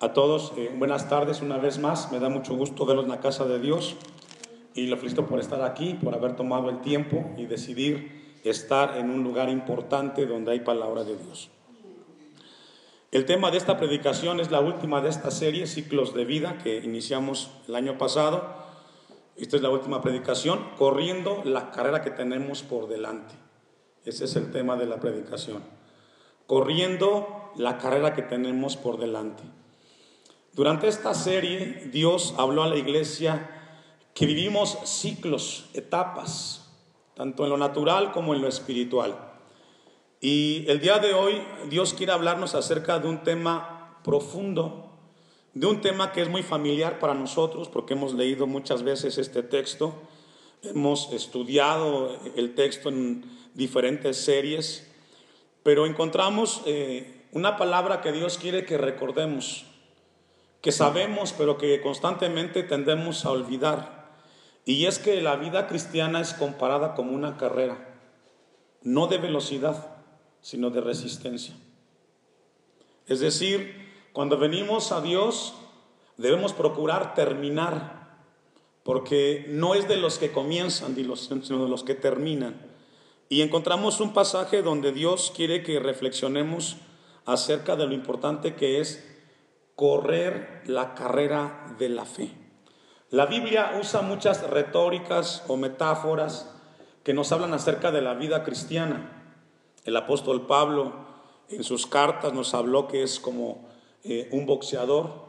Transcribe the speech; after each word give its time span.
A 0.00 0.12
todos, 0.12 0.52
eh, 0.56 0.72
buenas 0.78 1.08
tardes 1.08 1.42
una 1.42 1.58
vez 1.58 1.80
más. 1.80 2.12
Me 2.12 2.20
da 2.20 2.28
mucho 2.28 2.54
gusto 2.54 2.86
verlos 2.86 3.06
en 3.06 3.10
la 3.10 3.18
casa 3.18 3.46
de 3.46 3.58
Dios 3.58 3.96
y 4.72 4.86
lo 4.86 4.96
felicito 4.96 5.26
por 5.26 5.40
estar 5.40 5.60
aquí, 5.62 5.94
por 5.94 6.14
haber 6.14 6.36
tomado 6.36 6.70
el 6.70 6.80
tiempo 6.82 7.34
y 7.36 7.46
decidir 7.46 8.38
estar 8.44 8.96
en 8.96 9.10
un 9.10 9.24
lugar 9.24 9.48
importante 9.48 10.24
donde 10.24 10.52
hay 10.52 10.60
palabra 10.60 11.02
de 11.02 11.16
Dios. 11.16 11.50
El 13.10 13.24
tema 13.24 13.50
de 13.50 13.56
esta 13.56 13.76
predicación 13.76 14.38
es 14.38 14.52
la 14.52 14.60
última 14.60 15.00
de 15.00 15.08
esta 15.08 15.32
serie, 15.32 15.66
Ciclos 15.66 16.14
de 16.14 16.24
Vida, 16.24 16.58
que 16.58 16.76
iniciamos 16.76 17.50
el 17.66 17.74
año 17.74 17.98
pasado. 17.98 18.54
Esta 19.36 19.56
es 19.56 19.62
la 19.62 19.70
última 19.70 20.00
predicación, 20.00 20.60
corriendo 20.78 21.42
la 21.44 21.72
carrera 21.72 22.02
que 22.02 22.10
tenemos 22.10 22.62
por 22.62 22.86
delante. 22.86 23.34
Ese 24.04 24.26
es 24.26 24.36
el 24.36 24.52
tema 24.52 24.76
de 24.76 24.86
la 24.86 25.00
predicación. 25.00 25.64
Corriendo 26.46 27.50
la 27.56 27.78
carrera 27.78 28.14
que 28.14 28.22
tenemos 28.22 28.76
por 28.76 29.00
delante. 29.00 29.57
Durante 30.52 30.88
esta 30.88 31.14
serie, 31.14 31.88
Dios 31.92 32.34
habló 32.36 32.62
a 32.62 32.68
la 32.68 32.76
iglesia 32.76 33.48
que 34.14 34.26
vivimos 34.26 34.78
ciclos, 34.84 35.70
etapas, 35.74 36.68
tanto 37.14 37.44
en 37.44 37.50
lo 37.50 37.56
natural 37.56 38.12
como 38.12 38.34
en 38.34 38.42
lo 38.42 38.48
espiritual. 38.48 39.16
Y 40.20 40.64
el 40.66 40.80
día 40.80 40.98
de 40.98 41.14
hoy 41.14 41.40
Dios 41.70 41.94
quiere 41.94 42.12
hablarnos 42.12 42.56
acerca 42.56 42.98
de 42.98 43.08
un 43.08 43.22
tema 43.22 44.00
profundo, 44.02 44.90
de 45.54 45.66
un 45.66 45.80
tema 45.80 46.10
que 46.12 46.22
es 46.22 46.28
muy 46.28 46.42
familiar 46.42 46.98
para 46.98 47.14
nosotros, 47.14 47.68
porque 47.68 47.94
hemos 47.94 48.14
leído 48.14 48.46
muchas 48.48 48.82
veces 48.82 49.18
este 49.18 49.44
texto, 49.44 49.94
hemos 50.62 51.12
estudiado 51.12 52.18
el 52.34 52.54
texto 52.56 52.88
en 52.88 53.24
diferentes 53.54 54.16
series, 54.16 54.90
pero 55.62 55.86
encontramos 55.86 56.62
eh, 56.66 57.26
una 57.32 57.56
palabra 57.56 58.00
que 58.00 58.10
Dios 58.10 58.38
quiere 58.38 58.64
que 58.64 58.78
recordemos 58.78 59.66
que 60.60 60.72
sabemos 60.72 61.34
pero 61.36 61.58
que 61.58 61.80
constantemente 61.80 62.62
tendemos 62.62 63.24
a 63.24 63.30
olvidar. 63.30 63.98
Y 64.64 64.86
es 64.86 64.98
que 64.98 65.20
la 65.22 65.36
vida 65.36 65.66
cristiana 65.66 66.20
es 66.20 66.34
comparada 66.34 66.94
como 66.94 67.12
una 67.12 67.36
carrera, 67.36 67.96
no 68.82 69.06
de 69.06 69.18
velocidad, 69.18 69.96
sino 70.40 70.70
de 70.70 70.80
resistencia. 70.80 71.54
Es 73.06 73.20
decir, 73.20 73.88
cuando 74.12 74.36
venimos 74.36 74.92
a 74.92 75.00
Dios 75.00 75.54
debemos 76.18 76.52
procurar 76.52 77.14
terminar, 77.14 77.98
porque 78.82 79.46
no 79.48 79.74
es 79.74 79.88
de 79.88 79.96
los 79.96 80.18
que 80.18 80.32
comienzan, 80.32 80.94
sino 80.94 81.64
de 81.64 81.68
los 81.70 81.84
que 81.84 81.94
terminan. 81.94 82.60
Y 83.28 83.42
encontramos 83.42 84.00
un 84.00 84.12
pasaje 84.12 84.62
donde 84.62 84.92
Dios 84.92 85.32
quiere 85.34 85.62
que 85.62 85.78
reflexionemos 85.78 86.76
acerca 87.24 87.76
de 87.76 87.86
lo 87.86 87.92
importante 87.92 88.54
que 88.54 88.80
es 88.80 89.04
correr 89.78 90.62
la 90.66 90.92
carrera 90.96 91.76
de 91.78 91.88
la 91.88 92.04
fe. 92.04 92.32
La 93.10 93.26
Biblia 93.26 93.78
usa 93.80 94.02
muchas 94.02 94.42
retóricas 94.42 95.44
o 95.46 95.56
metáforas 95.56 96.52
que 97.04 97.14
nos 97.14 97.30
hablan 97.30 97.54
acerca 97.54 97.92
de 97.92 98.02
la 98.02 98.14
vida 98.14 98.42
cristiana. 98.42 99.36
El 99.84 99.96
apóstol 99.96 100.48
Pablo 100.48 100.94
en 101.48 101.62
sus 101.62 101.86
cartas 101.86 102.32
nos 102.32 102.54
habló 102.54 102.88
que 102.88 103.04
es 103.04 103.20
como 103.20 103.68
eh, 104.02 104.28
un 104.32 104.46
boxeador. 104.46 105.28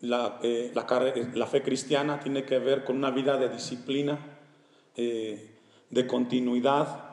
La, 0.00 0.40
eh, 0.42 0.72
la, 0.74 1.46
fe 1.46 1.62
cristiana 1.62 2.18
tiene 2.18 2.44
que 2.44 2.58
ver 2.58 2.82
con 2.82 2.96
una 2.96 3.12
vida 3.12 3.36
de 3.36 3.48
disciplina, 3.48 4.18
eh, 4.96 5.56
de 5.88 6.06
continuidad. 6.08 7.10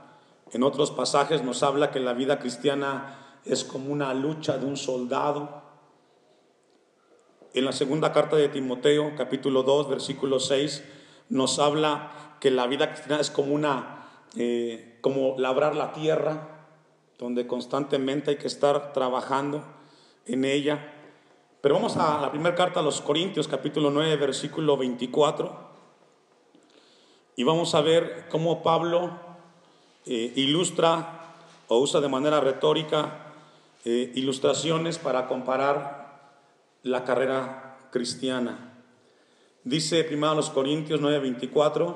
En 0.51 0.63
otros 0.63 0.89
pasajes 0.89 1.43
nos 1.43 1.61
habla 1.61 1.91
que 1.91 1.99
la 1.99 2.13
vida 2.13 2.39
cristiana 2.39 3.37
es 3.45 3.63
como 3.63 3.93
una 3.93 4.15
lucha 4.15 4.57
de 4.57 4.65
un 4.65 4.77
soldado 4.77 5.68
en 7.53 7.65
la 7.65 7.71
segunda 7.71 8.11
carta 8.13 8.35
de 8.35 8.49
Timoteo, 8.49 9.13
capítulo 9.17 9.63
2, 9.63 9.89
versículo 9.89 10.39
6, 10.39 10.83
nos 11.29 11.59
habla 11.59 12.11
que 12.39 12.51
la 12.51 12.67
vida 12.67 12.89
cristiana 12.89 13.21
es 13.21 13.31
como 13.31 13.53
una, 13.53 14.05
eh, 14.35 14.97
como 15.01 15.35
labrar 15.37 15.75
la 15.75 15.91
tierra, 15.91 16.67
donde 17.17 17.47
constantemente 17.47 18.31
hay 18.31 18.37
que 18.37 18.47
estar 18.47 18.93
trabajando 18.93 19.63
en 20.25 20.45
ella. 20.45 20.93
Pero 21.61 21.75
vamos 21.75 21.97
a 21.97 22.21
la 22.21 22.31
primera 22.31 22.55
carta 22.55 22.79
a 22.79 22.83
los 22.83 23.01
Corintios, 23.01 23.47
capítulo 23.47 23.89
9, 23.91 24.15
versículo 24.15 24.77
24, 24.77 25.69
y 27.35 27.43
vamos 27.43 27.73
a 27.73 27.81
ver 27.81 28.27
cómo 28.29 28.61
Pablo 28.61 29.11
eh, 30.05 30.33
ilustra 30.35 31.35
o 31.67 31.79
usa 31.79 32.01
de 32.01 32.09
manera 32.09 32.41
retórica 32.41 33.33
eh, 33.85 34.11
ilustraciones 34.15 34.97
para 34.97 35.27
comparar 35.27 36.08
la 36.83 37.03
carrera 37.03 37.77
cristiana. 37.91 38.73
Dice 39.63 40.03
primero 40.03 40.31
a 40.31 40.35
los 40.35 40.49
Corintios 40.49 41.01
9:24, 41.01 41.95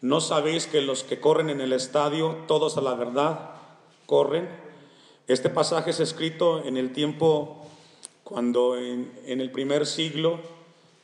¿no 0.00 0.20
sabéis 0.20 0.66
que 0.66 0.80
los 0.80 1.04
que 1.04 1.20
corren 1.20 1.50
en 1.50 1.60
el 1.60 1.72
estadio, 1.72 2.44
todos 2.46 2.78
a 2.78 2.80
la 2.80 2.94
verdad, 2.94 3.50
corren? 4.06 4.48
Este 5.26 5.50
pasaje 5.50 5.90
es 5.90 6.00
escrito 6.00 6.64
en 6.64 6.76
el 6.76 6.92
tiempo 6.92 7.66
cuando 8.24 8.76
en, 8.76 9.12
el 9.26 9.50
primer 9.50 9.86
siglo 9.86 10.40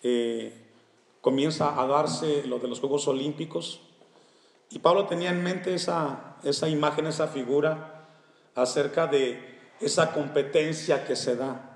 eh, 0.02 0.52
comienza 1.20 1.80
a 1.80 1.86
darse 1.86 2.46
lo 2.46 2.58
de 2.58 2.68
los 2.68 2.80
Juegos 2.80 3.06
Olímpicos. 3.08 3.80
Y 4.70 4.78
Pablo 4.78 5.06
tenía 5.06 5.30
en 5.30 5.42
mente 5.42 5.74
esa, 5.74 6.36
esa 6.42 6.68
imagen, 6.68 7.06
esa 7.06 7.28
figura 7.28 8.06
acerca 8.54 9.06
de 9.06 9.58
esa 9.80 10.12
competencia 10.12 11.06
que 11.06 11.16
se 11.16 11.36
da 11.36 11.73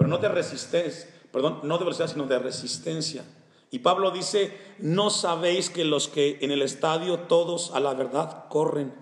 pero 0.00 0.08
no 0.08 0.16
de 0.16 0.30
resistencia, 0.30 1.10
perdón, 1.30 1.60
no 1.62 1.76
de 1.76 1.84
velocidad, 1.84 2.08
sino 2.08 2.24
de 2.24 2.38
resistencia. 2.38 3.22
Y 3.70 3.80
Pablo 3.80 4.10
dice, 4.10 4.56
no 4.78 5.10
sabéis 5.10 5.68
que 5.68 5.84
los 5.84 6.08
que 6.08 6.38
en 6.40 6.52
el 6.52 6.62
estadio 6.62 7.18
todos 7.18 7.74
a 7.74 7.80
la 7.80 7.92
verdad 7.92 8.48
corren, 8.48 8.94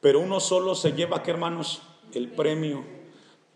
pero 0.00 0.18
uno 0.18 0.40
solo 0.40 0.74
se 0.74 0.94
lleva, 0.94 1.22
¿qué 1.22 1.30
hermanos? 1.30 1.82
El 2.12 2.28
premio. 2.28 2.84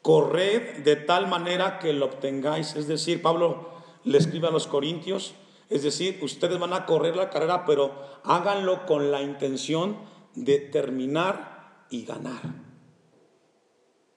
Corred 0.01 0.85
de 0.85 0.95
tal 0.95 1.27
manera 1.27 1.81
que 1.81 1.93
lo 1.93 2.07
obtengáis. 2.07 2.77
Es 2.77 2.87
decir, 2.87 3.21
Pablo 3.21 3.69
le 4.05 4.19
escribe 4.19 4.47
a 4.47 4.53
los 4.53 4.69
corintios, 4.69 5.35
es 5.69 5.83
decir, 5.83 6.21
ustedes 6.23 6.57
van 6.61 6.73
a 6.73 6.87
correr 6.87 7.17
la 7.17 7.31
carrera, 7.31 7.65
pero 7.67 8.01
háganlo 8.23 8.87
con 8.87 9.11
la 9.11 9.23
intención 9.23 9.97
de 10.37 10.61
terminar 10.61 11.85
y 11.91 12.05
ganar. 12.05 12.66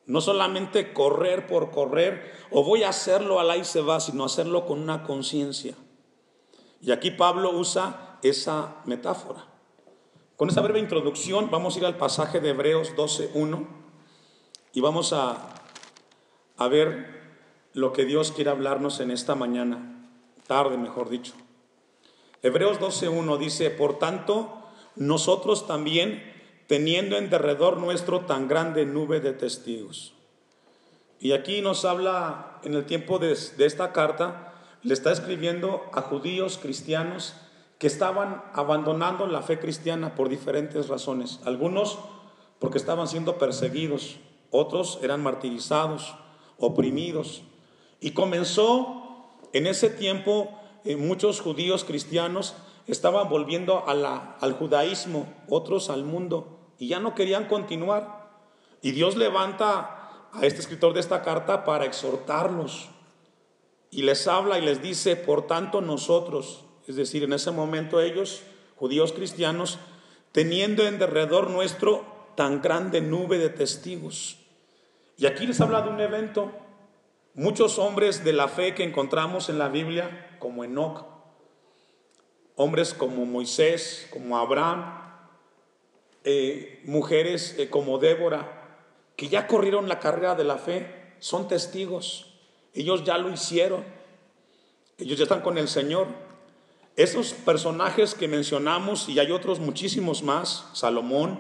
No 0.10 0.22
solamente 0.22 0.92
correr 0.92 1.46
por 1.46 1.70
correr 1.70 2.34
o 2.50 2.64
voy 2.64 2.82
a 2.82 2.90
hacerlo 2.90 3.40
al 3.40 3.52
ahí 3.52 3.64
se 3.64 3.82
va, 3.82 4.00
sino 4.00 4.26
hacerlo 4.26 4.66
con 4.66 4.82
una 4.82 5.04
conciencia. 5.04 5.76
Y 6.82 6.92
aquí 6.92 7.12
Pablo 7.12 7.52
usa 7.52 8.18
esa 8.24 8.78
metáfora. 8.86 9.46
Con 10.36 10.50
esa 10.50 10.62
breve 10.62 10.80
introducción 10.80 11.52
vamos 11.52 11.76
a 11.76 11.80
ir 11.80 11.86
al 11.86 11.98
pasaje 11.98 12.40
de 12.40 12.50
Hebreos 12.50 12.96
12.1 12.96 13.68
y 14.74 14.82
vamos 14.82 15.14
a, 15.14 15.54
a 16.58 16.68
ver 16.68 17.38
lo 17.74 17.94
que 17.94 18.06
Dios 18.06 18.32
quiere 18.32 18.50
hablarnos 18.50 19.02
en 19.02 19.12
esta 19.12 19.36
mañana, 19.36 20.10
tarde 20.48 20.76
mejor 20.80 21.10
dicho. 21.10 21.34
Hebreos 22.42 22.80
12.1 22.80 23.38
dice, 23.38 23.70
por 23.70 24.00
tanto, 24.00 24.64
nosotros 24.96 25.68
también 25.68 26.39
teniendo 26.70 27.18
en 27.18 27.32
derredor 27.32 27.78
nuestro 27.78 28.22
tan 28.28 28.48
grande 28.48 28.86
nube 28.86 29.20
de 29.22 29.34
testigos. 29.34 30.14
Y 31.20 31.32
aquí 31.32 31.62
nos 31.62 31.84
habla, 31.84 32.60
en 32.64 32.76
el 32.76 32.86
tiempo 32.86 33.18
de, 33.18 33.32
esta 33.32 33.92
carta, 33.92 34.54
le 34.84 34.94
está 34.94 35.12
escribiendo 35.12 35.82
a 35.94 36.02
judíos 36.02 36.60
cristianos 36.62 37.34
que 37.80 37.88
estaban 37.88 38.44
abandonando 38.54 39.26
la 39.26 39.42
fe 39.42 39.58
cristiana 39.58 40.14
por 40.14 40.30
diferentes 40.30 40.90
razones. 40.90 41.40
Algunos 41.44 41.98
porque 42.60 42.78
estaban 42.78 43.08
siendo 43.08 43.40
perseguidos, 43.40 44.18
otros 44.52 45.00
eran 45.02 45.24
martirizados, 45.24 46.14
oprimidos. 46.60 47.42
Y 48.00 48.12
comenzó 48.12 49.26
en 49.54 49.66
ese 49.66 49.90
tiempo, 49.90 50.52
eh, 50.86 50.98
muchos 50.98 51.42
judíos 51.42 51.84
cristianos 51.84 52.54
estaban 52.86 53.28
volviendo 53.28 53.86
al 53.88 54.54
judaísmo, 54.54 55.26
otros 55.50 55.90
al 55.90 56.04
mundo 56.04 56.58
y 56.80 56.88
ya 56.88 57.00
no 57.00 57.14
querían 57.14 57.46
continuar. 57.46 58.32
Y 58.82 58.92
Dios 58.92 59.18
levanta 59.18 60.30
a 60.32 60.46
este 60.46 60.62
escritor 60.62 60.94
de 60.94 61.02
esta 61.02 61.22
carta 61.22 61.66
para 61.66 61.86
exhortarlos. 61.86 62.90
Y 63.92 64.04
les 64.04 64.28
habla 64.28 64.58
y 64.58 64.62
les 64.62 64.82
dice, 64.82 65.16
por 65.16 65.46
tanto 65.46 65.82
nosotros, 65.82 66.64
es 66.88 66.96
decir, 66.96 67.24
en 67.24 67.34
ese 67.34 67.52
momento 67.52 68.00
ellos, 68.00 68.44
judíos 68.76 69.12
cristianos, 69.12 69.78
teniendo 70.32 70.88
en 70.88 71.00
derredor 71.00 71.50
nuestro 71.50 72.06
tan 72.36 72.62
grande 72.62 73.02
nube 73.02 73.38
de 73.38 73.50
testigos. 73.50 74.38
Y 75.18 75.26
aquí 75.26 75.46
les 75.46 75.60
habla 75.60 75.82
de 75.82 75.90
un 75.90 76.00
evento. 76.00 76.52
Muchos 77.34 77.78
hombres 77.78 78.24
de 78.24 78.32
la 78.32 78.48
fe 78.48 78.74
que 78.74 78.84
encontramos 78.84 79.50
en 79.50 79.60
la 79.60 79.68
Biblia, 79.68 80.38
como 80.40 80.64
Enoch, 80.64 81.06
hombres 82.56 82.94
como 82.94 83.26
Moisés, 83.26 84.08
como 84.12 84.38
Abraham, 84.38 84.99
eh, 86.24 86.82
mujeres 86.86 87.56
eh, 87.58 87.70
como 87.70 87.98
Débora, 87.98 88.78
que 89.16 89.30
ya 89.30 89.48
corrieron 89.48 89.88
la 89.88 90.00
carrera 90.00 90.36
de 90.36 90.44
la 90.44 90.58
fe, 90.58 91.16
son 91.20 91.48
testigos. 91.48 92.34
Ellos 92.74 93.04
ya 93.04 93.18
lo 93.18 93.32
hicieron. 93.32 93.84
Ellos 94.98 95.18
ya 95.18 95.24
están 95.24 95.42
con 95.42 95.58
el 95.58 95.68
Señor. 95.68 96.08
Esos 96.96 97.34
personajes 97.34 98.14
que 98.16 98.28
mencionamos, 98.28 99.08
y 99.08 99.20
hay 99.20 99.32
otros 99.32 99.60
muchísimos 99.60 100.24
más, 100.24 100.68
Salomón, 100.74 101.40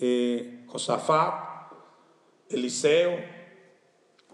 eh, 0.00 0.64
Josafat, 0.68 1.70
Eliseo, 2.48 3.18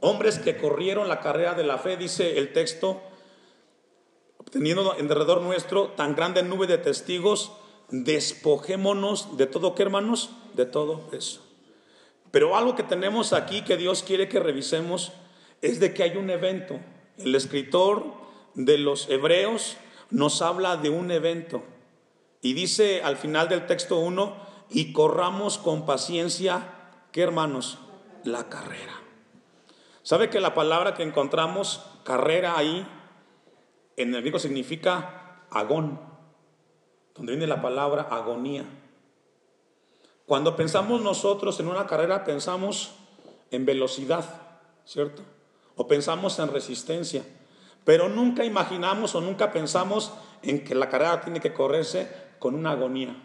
hombres 0.00 0.38
que 0.38 0.56
corrieron 0.56 1.08
la 1.08 1.20
carrera 1.20 1.54
de 1.54 1.64
la 1.64 1.78
fe, 1.78 1.96
dice 1.96 2.38
el 2.38 2.52
texto, 2.52 3.00
teniendo 4.50 4.96
en 4.96 5.08
derredor 5.08 5.42
nuestro 5.42 5.88
tan 5.88 6.14
grande 6.14 6.42
nube 6.42 6.66
de 6.66 6.78
testigos, 6.78 7.52
despojémonos 7.90 9.36
de 9.36 9.46
todo, 9.46 9.74
¿qué 9.74 9.82
hermanos? 9.82 10.30
De 10.54 10.66
todo 10.66 11.08
eso. 11.12 11.44
Pero 12.30 12.56
algo 12.56 12.74
que 12.74 12.82
tenemos 12.82 13.32
aquí 13.32 13.62
que 13.62 13.76
Dios 13.76 14.02
quiere 14.02 14.28
que 14.28 14.40
revisemos 14.40 15.12
es 15.62 15.80
de 15.80 15.94
que 15.94 16.02
hay 16.02 16.16
un 16.16 16.30
evento. 16.30 16.78
El 17.16 17.34
escritor 17.34 18.04
de 18.54 18.78
los 18.78 19.08
Hebreos 19.08 19.76
nos 20.10 20.42
habla 20.42 20.76
de 20.76 20.90
un 20.90 21.10
evento 21.10 21.62
y 22.40 22.52
dice 22.52 23.02
al 23.02 23.16
final 23.16 23.48
del 23.48 23.66
texto 23.66 23.98
1, 23.98 24.48
y 24.70 24.92
corramos 24.92 25.58
con 25.58 25.86
paciencia, 25.86 26.74
¿qué 27.10 27.22
hermanos? 27.22 27.78
La 28.24 28.48
carrera. 28.48 28.94
¿Sabe 30.02 30.30
que 30.30 30.40
la 30.40 30.54
palabra 30.54 30.94
que 30.94 31.02
encontramos, 31.02 31.84
carrera 32.04 32.56
ahí, 32.56 32.86
en 33.96 34.14
el 34.14 34.20
griego 34.20 34.38
significa 34.38 35.46
agón, 35.50 36.00
donde 37.18 37.32
viene 37.32 37.46
la 37.46 37.60
palabra 37.60 38.02
agonía. 38.10 38.64
Cuando 40.24 40.56
pensamos 40.56 41.02
nosotros 41.02 41.58
en 41.58 41.68
una 41.68 41.86
carrera, 41.86 42.24
pensamos 42.24 42.94
en 43.50 43.66
velocidad, 43.66 44.24
¿cierto? 44.84 45.22
O 45.74 45.86
pensamos 45.88 46.38
en 46.38 46.52
resistencia, 46.52 47.24
pero 47.84 48.08
nunca 48.08 48.44
imaginamos 48.44 49.14
o 49.14 49.20
nunca 49.20 49.52
pensamos 49.52 50.12
en 50.42 50.64
que 50.64 50.74
la 50.74 50.88
carrera 50.88 51.20
tiene 51.20 51.40
que 51.40 51.52
correrse 51.52 52.08
con 52.38 52.54
una 52.54 52.70
agonía. 52.70 53.16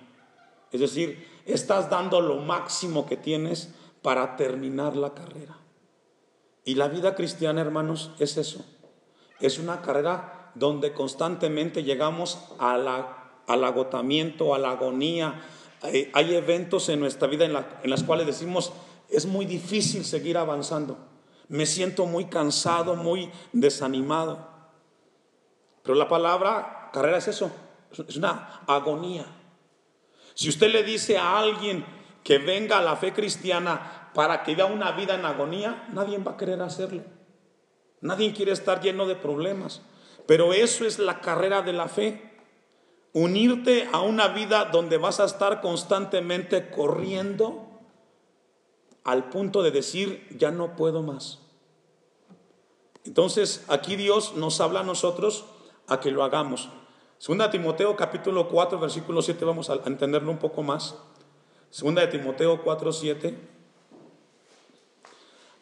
Es 0.72 0.80
decir, 0.80 1.28
estás 1.45 1.90
dando 1.90 2.19
lo 2.19 2.38
máximo 2.38 3.06
que 3.06 3.18
tienes 3.18 3.75
para 4.01 4.36
terminar 4.36 4.95
la 4.95 5.13
carrera. 5.13 5.57
Y 6.66 6.75
la 6.75 6.88
vida 6.88 7.13
cristiana, 7.13 7.62
hermanos, 7.62 8.12
es 8.18 8.38
eso. 8.38 8.66
Es 9.40 9.60
una 9.60 9.81
carrera 9.81 10.51
donde 10.56 10.94
constantemente 10.94 11.84
llegamos 11.84 12.40
al 13.48 13.63
agotamiento, 13.63 14.56
a 14.56 14.60
la 14.60 14.72
agonía. 14.72 15.42
Hay, 15.81 16.36
eventos 16.36 16.90
en 16.90 17.00
nuestra 17.00 17.28
vida 17.28 17.45
en, 17.45 17.56
en 17.56 17.90
las 17.90 18.04
cuales 18.04 18.25
decimos, 18.25 18.72
es 19.10 19.25
muy 19.25 19.45
difícil 19.45 20.06
seguir 20.06 20.38
avanzando. 20.38 20.98
Me 21.50 21.66
siento 21.66 22.06
muy 22.06 22.25
cansado, 22.25 22.95
muy 22.95 23.30
desanimado. 23.51 24.48
Pero 25.84 25.95
la 25.95 26.07
palabra 26.07 26.90
carrera 26.94 27.18
es 27.18 27.28
eso, 27.28 27.51
es 28.07 28.16
una 28.16 28.62
agonía. 28.68 29.25
Si 30.34 30.50
usted 30.50 30.72
le 30.72 30.84
dice 30.84 31.18
a 31.18 31.38
alguien 31.38 31.86
que 32.24 32.38
venga 32.38 32.80
a 32.80 32.81
la 32.81 32.95
fe 32.95 33.13
cristiana 33.13 34.12
para 34.13 34.44
que 34.44 34.56
vea 34.56 34.66
una 34.66 34.92
vida 34.92 35.16
en 35.16 35.25
agonía, 35.25 35.88
nadie 35.92 36.18
va 36.18 36.31
a 36.31 36.38
querer 36.38 36.62
hacerlo. 36.62 37.04
Nadie 38.01 38.34
quiere 38.34 38.51
estar 38.51 38.81
lleno 38.81 39.06
de 39.06 39.16
problemas. 39.16 39.81
Pero 40.25 40.54
eso 40.54 40.86
es 40.86 41.00
la 41.00 41.22
carrera 41.22 41.62
de 41.62 41.74
la 41.74 41.88
fe. 41.88 42.32
Unirte 43.13 43.88
a 43.92 44.01
una 44.01 44.27
vida 44.30 44.65
donde 44.65 44.98
vas 44.98 45.19
a 45.19 45.25
estar 45.25 45.62
constantemente 45.62 46.69
corriendo 46.71 47.68
al 49.04 49.30
punto 49.30 49.62
de 49.62 49.71
decir, 49.71 50.27
ya 50.38 50.51
no 50.51 50.75
puedo 50.75 51.04
más. 51.04 51.39
Entonces, 53.06 53.65
aquí 53.68 53.95
Dios 53.95 54.36
nos 54.36 54.62
habla 54.62 54.80
a 54.80 54.83
nosotros 54.83 55.45
a 55.88 56.00
que 56.00 56.12
lo 56.12 56.24
hagamos. 56.24 56.69
Segunda 57.18 57.51
Timoteo 57.51 57.95
capítulo 57.95 58.50
4, 58.50 58.80
versículo 58.80 59.21
7, 59.21 59.45
vamos 59.45 59.69
a 59.69 59.80
entenderlo 59.86 60.31
un 60.31 60.39
poco 60.39 60.63
más. 60.63 60.95
Segunda 61.69 62.01
de 62.01 62.07
Timoteo 62.07 62.62
4, 62.63 62.92
7. 62.92 63.38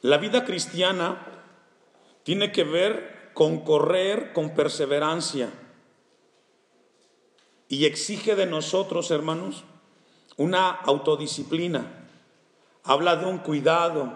La 0.01 0.17
vida 0.17 0.45
cristiana 0.45 1.25
tiene 2.23 2.51
que 2.51 2.63
ver 2.63 3.31
con 3.33 3.59
correr 3.59 4.33
con 4.33 4.55
perseverancia. 4.55 5.49
Y 7.71 7.85
exige 7.85 8.35
de 8.35 8.47
nosotros, 8.47 9.11
hermanos, 9.11 9.63
una 10.35 10.71
autodisciplina. 10.71 11.85
Habla 12.83 13.15
de 13.15 13.25
un 13.25 13.37
cuidado, 13.37 14.11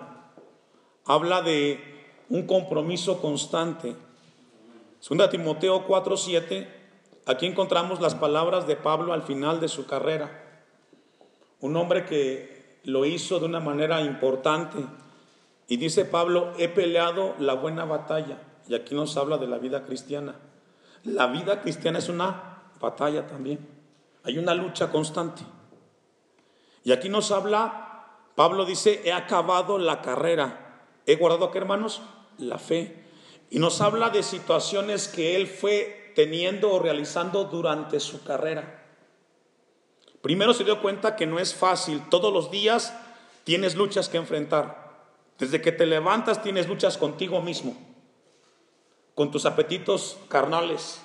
habla 1.06 1.42
de 1.42 1.80
un 2.28 2.48
compromiso 2.48 3.22
constante. 3.22 3.96
Segunda 5.00 5.30
Timoteo 5.30 5.88
4:7, 5.88 6.68
aquí 7.26 7.46
encontramos 7.46 8.02
las 8.02 8.14
palabras 8.14 8.68
de 8.68 8.76
Pablo 8.76 9.14
al 9.14 9.24
final 9.24 9.62
de 9.62 9.70
su 9.70 9.86
carrera. 9.86 10.68
Un 11.62 11.78
hombre 11.78 12.06
que 12.06 12.82
lo 12.84 13.06
hizo 13.06 13.40
de 13.40 13.46
una 13.46 13.62
manera 13.62 14.02
importante. 14.02 14.80
Y 15.70 15.78
dice 15.78 16.04
Pablo, 16.04 16.52
he 16.58 16.68
peleado 16.68 17.36
la 17.40 17.54
buena 17.54 17.86
batalla 17.86 18.38
y 18.68 18.76
aquí 18.76 18.96
nos 18.96 19.16
habla 19.16 19.38
de 19.38 19.48
la 19.48 19.60
vida 19.60 19.86
cristiana. 19.86 20.36
La 21.06 21.28
vida 21.28 21.62
cristiana 21.62 22.00
es 22.00 22.10
una 22.10 22.55
batalla 22.86 23.28
también. 23.28 23.60
Hay 24.24 24.38
una 24.38 24.54
lucha 24.54 24.92
constante. 24.92 25.44
Y 26.84 26.92
aquí 26.92 27.10
nos 27.10 27.32
habla, 27.32 28.08
Pablo 28.36 28.66
dice, 28.66 29.02
he 29.04 29.12
acabado 29.12 29.78
la 29.78 30.02
carrera. 30.02 30.84
He 31.06 31.16
guardado, 31.16 31.52
¿qué 31.52 31.58
hermanos? 31.58 32.02
La 32.38 32.58
fe. 32.58 33.04
Y 33.50 33.60
nos 33.60 33.82
habla 33.82 34.10
de 34.10 34.24
situaciones 34.24 35.08
que 35.08 35.36
él 35.36 35.48
fue 35.48 36.14
teniendo 36.16 36.72
o 36.72 36.80
realizando 36.80 37.46
durante 37.46 38.00
su 38.00 38.24
carrera. 38.24 38.84
Primero 40.22 40.54
se 40.54 40.64
dio 40.64 40.82
cuenta 40.82 41.16
que 41.16 41.26
no 41.26 41.40
es 41.40 41.54
fácil. 41.54 42.02
Todos 42.10 42.34
los 42.34 42.50
días 42.50 42.96
tienes 43.44 43.76
luchas 43.76 44.10
que 44.10 44.18
enfrentar. 44.18 44.86
Desde 45.38 45.62
que 45.62 45.72
te 45.72 45.86
levantas 45.86 46.42
tienes 46.42 46.68
luchas 46.68 46.98
contigo 46.98 47.42
mismo 47.42 47.76
con 49.16 49.32
tus 49.32 49.46
apetitos 49.46 50.18
carnales 50.28 51.05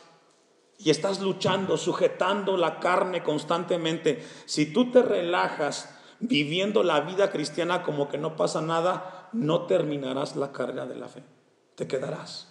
y 0.83 0.91
estás 0.91 1.21
luchando, 1.21 1.77
sujetando 1.77 2.57
la 2.57 2.81
carne 2.81 3.23
constantemente, 3.23 4.27
si 4.47 4.73
tú 4.73 4.91
te 4.91 5.03
relajas 5.03 5.95
viviendo 6.21 6.83
la 6.83 7.01
vida 7.01 7.31
cristiana 7.31 7.83
como 7.83 8.09
que 8.09 8.17
no 8.17 8.35
pasa 8.35 8.63
nada, 8.63 9.29
no 9.33 9.67
terminarás 9.67 10.37
la 10.37 10.53
carrera 10.53 10.87
de 10.87 10.97
la 10.97 11.09
fe, 11.09 11.23
te 11.75 11.87
quedarás. 11.87 12.49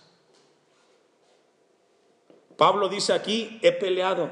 Pablo 2.55 2.89
dice 2.89 3.13
aquí, 3.13 3.59
he 3.63 3.71
peleado. 3.71 4.29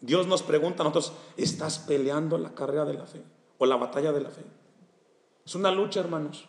Dios 0.00 0.26
nos 0.26 0.42
pregunta 0.42 0.82
a 0.82 0.86
nosotros, 0.86 1.16
¿estás 1.38 1.78
peleando 1.78 2.36
la 2.36 2.54
carrera 2.54 2.84
de 2.84 2.94
la 2.94 3.06
fe 3.06 3.22
o 3.56 3.64
la 3.64 3.76
batalla 3.76 4.12
de 4.12 4.20
la 4.20 4.28
fe? 4.28 4.42
Es 5.46 5.54
una 5.54 5.70
lucha, 5.70 6.00
hermanos. 6.00 6.46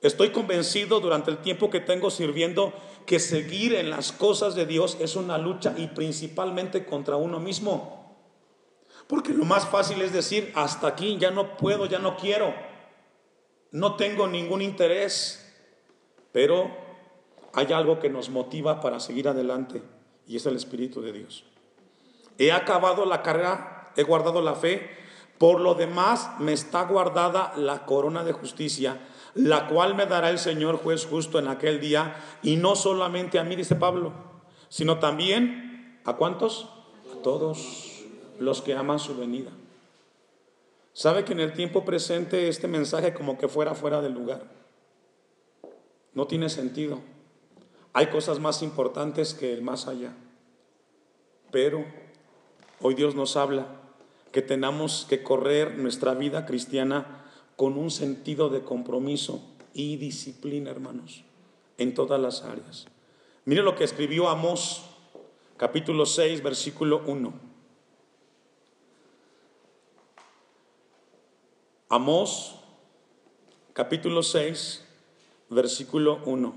Estoy 0.00 0.30
convencido 0.30 1.00
durante 1.00 1.30
el 1.30 1.38
tiempo 1.38 1.70
que 1.70 1.80
tengo 1.80 2.10
sirviendo 2.10 2.72
que 3.04 3.18
seguir 3.18 3.74
en 3.74 3.90
las 3.90 4.12
cosas 4.12 4.54
de 4.54 4.64
Dios 4.64 4.96
es 5.00 5.16
una 5.16 5.38
lucha 5.38 5.74
y 5.76 5.88
principalmente 5.88 6.86
contra 6.86 7.16
uno 7.16 7.40
mismo. 7.40 8.16
Porque 9.08 9.32
lo 9.32 9.44
más 9.44 9.66
fácil 9.66 10.00
es 10.02 10.12
decir, 10.12 10.52
hasta 10.54 10.86
aquí 10.86 11.16
ya 11.18 11.30
no 11.30 11.56
puedo, 11.56 11.86
ya 11.86 11.98
no 11.98 12.16
quiero, 12.16 12.54
no 13.72 13.96
tengo 13.96 14.28
ningún 14.28 14.62
interés. 14.62 15.44
Pero 16.30 16.70
hay 17.54 17.72
algo 17.72 17.98
que 17.98 18.10
nos 18.10 18.28
motiva 18.28 18.80
para 18.80 19.00
seguir 19.00 19.26
adelante 19.26 19.82
y 20.28 20.36
es 20.36 20.46
el 20.46 20.54
Espíritu 20.54 21.00
de 21.00 21.12
Dios. 21.12 21.44
He 22.36 22.52
acabado 22.52 23.04
la 23.04 23.22
carrera, 23.22 23.92
he 23.96 24.04
guardado 24.04 24.42
la 24.42 24.54
fe, 24.54 24.88
por 25.38 25.60
lo 25.60 25.74
demás 25.74 26.30
me 26.38 26.52
está 26.52 26.84
guardada 26.84 27.52
la 27.56 27.84
corona 27.84 28.22
de 28.22 28.32
justicia 28.32 29.00
la 29.38 29.68
cual 29.68 29.94
me 29.94 30.06
dará 30.06 30.30
el 30.30 30.38
Señor 30.38 30.78
juez 30.78 31.06
justo 31.06 31.38
en 31.38 31.46
aquel 31.46 31.80
día, 31.80 32.16
y 32.42 32.56
no 32.56 32.74
solamente 32.74 33.38
a 33.38 33.44
mí, 33.44 33.54
dice 33.54 33.76
Pablo, 33.76 34.12
sino 34.68 34.98
también 34.98 36.00
a 36.04 36.14
cuántos? 36.14 36.68
A 37.12 37.22
todos 37.22 38.02
los 38.40 38.62
que 38.62 38.74
aman 38.74 38.98
su 38.98 39.16
venida. 39.16 39.52
¿Sabe 40.92 41.24
que 41.24 41.34
en 41.34 41.40
el 41.40 41.52
tiempo 41.52 41.84
presente 41.84 42.48
este 42.48 42.66
mensaje 42.66 43.14
como 43.14 43.38
que 43.38 43.46
fuera 43.46 43.76
fuera 43.76 44.02
del 44.02 44.12
lugar? 44.12 44.42
No 46.14 46.26
tiene 46.26 46.48
sentido. 46.48 46.98
Hay 47.92 48.08
cosas 48.08 48.40
más 48.40 48.62
importantes 48.62 49.34
que 49.34 49.52
el 49.52 49.62
más 49.62 49.86
allá. 49.86 50.14
Pero 51.52 51.84
hoy 52.80 52.94
Dios 52.94 53.14
nos 53.14 53.36
habla 53.36 53.68
que 54.32 54.42
tenemos 54.42 55.06
que 55.08 55.22
correr 55.22 55.78
nuestra 55.78 56.14
vida 56.14 56.44
cristiana 56.44 57.27
con 57.58 57.76
un 57.76 57.90
sentido 57.90 58.50
de 58.50 58.62
compromiso 58.62 59.42
y 59.74 59.96
disciplina, 59.96 60.70
hermanos, 60.70 61.24
en 61.76 61.92
todas 61.92 62.20
las 62.20 62.44
áreas. 62.44 62.86
Mire 63.46 63.62
lo 63.62 63.74
que 63.74 63.82
escribió 63.82 64.28
Amós, 64.28 64.84
capítulo 65.56 66.06
6, 66.06 66.40
versículo 66.44 67.02
1. 67.04 67.32
Amós, 71.88 72.54
capítulo 73.72 74.22
6, 74.22 74.86
versículo 75.48 76.20
1. 76.26 76.54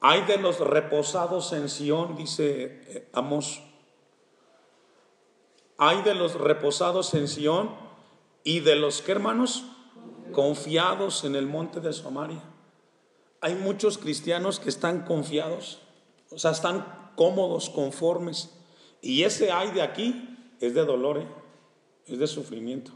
Hay 0.00 0.22
de 0.22 0.38
los 0.38 0.58
reposados 0.60 1.52
en 1.52 1.68
Sión, 1.68 2.16
dice 2.16 2.80
eh, 2.86 3.08
Amos. 3.12 3.60
Hay 5.76 6.00
de 6.00 6.14
los 6.14 6.34
reposados 6.34 7.12
en 7.12 7.28
Sión 7.28 7.87
y 8.48 8.60
de 8.60 8.76
los 8.76 9.02
que 9.02 9.12
hermanos 9.12 9.64
confiados 10.32 11.24
en 11.24 11.36
el 11.36 11.46
monte 11.46 11.80
de 11.80 11.92
Samaria. 11.92 12.42
Hay 13.42 13.54
muchos 13.54 13.98
cristianos 13.98 14.58
que 14.58 14.70
están 14.70 15.04
confiados, 15.04 15.82
o 16.30 16.38
sea, 16.38 16.52
están 16.52 17.12
cómodos, 17.14 17.68
conformes. 17.68 18.58
Y 19.02 19.24
ese 19.24 19.52
hay 19.52 19.72
de 19.72 19.82
aquí 19.82 20.34
es 20.60 20.72
de 20.72 20.86
dolor, 20.86 21.18
¿eh? 21.18 21.28
es 22.06 22.18
de 22.18 22.26
sufrimiento. 22.26 22.92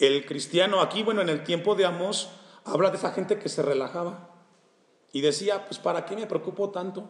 El 0.00 0.26
cristiano 0.26 0.80
aquí, 0.80 1.04
bueno, 1.04 1.22
en 1.22 1.28
el 1.28 1.44
tiempo 1.44 1.76
de 1.76 1.84
Amos, 1.84 2.30
habla 2.64 2.90
de 2.90 2.96
esa 2.96 3.12
gente 3.12 3.38
que 3.38 3.48
se 3.48 3.62
relajaba 3.62 4.34
y 5.12 5.20
decía, 5.20 5.66
pues 5.66 5.78
¿para 5.78 6.04
qué 6.04 6.16
me 6.16 6.26
preocupo 6.26 6.70
tanto? 6.70 7.08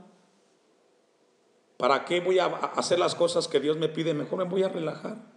¿Para 1.78 2.04
qué 2.04 2.20
voy 2.20 2.40
a 2.40 2.44
hacer 2.44 2.98
las 2.98 3.14
cosas 3.14 3.48
que 3.48 3.58
Dios 3.58 3.78
me 3.78 3.88
pide? 3.88 4.12
Mejor 4.12 4.40
me 4.40 4.44
voy 4.44 4.64
a 4.64 4.68
relajar. 4.68 5.29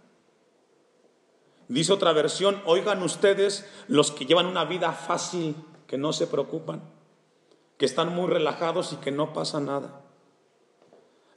Dice 1.68 1.92
otra 1.92 2.12
versión, 2.12 2.60
oigan 2.66 3.02
ustedes 3.02 3.68
los 3.88 4.10
que 4.10 4.26
llevan 4.26 4.46
una 4.46 4.64
vida 4.64 4.92
fácil, 4.92 5.56
que 5.86 5.96
no 5.96 6.12
se 6.12 6.26
preocupan, 6.26 6.82
que 7.78 7.86
están 7.86 8.14
muy 8.14 8.28
relajados 8.28 8.92
y 8.92 8.96
que 8.96 9.10
no 9.10 9.32
pasa 9.32 9.60
nada. 9.60 10.02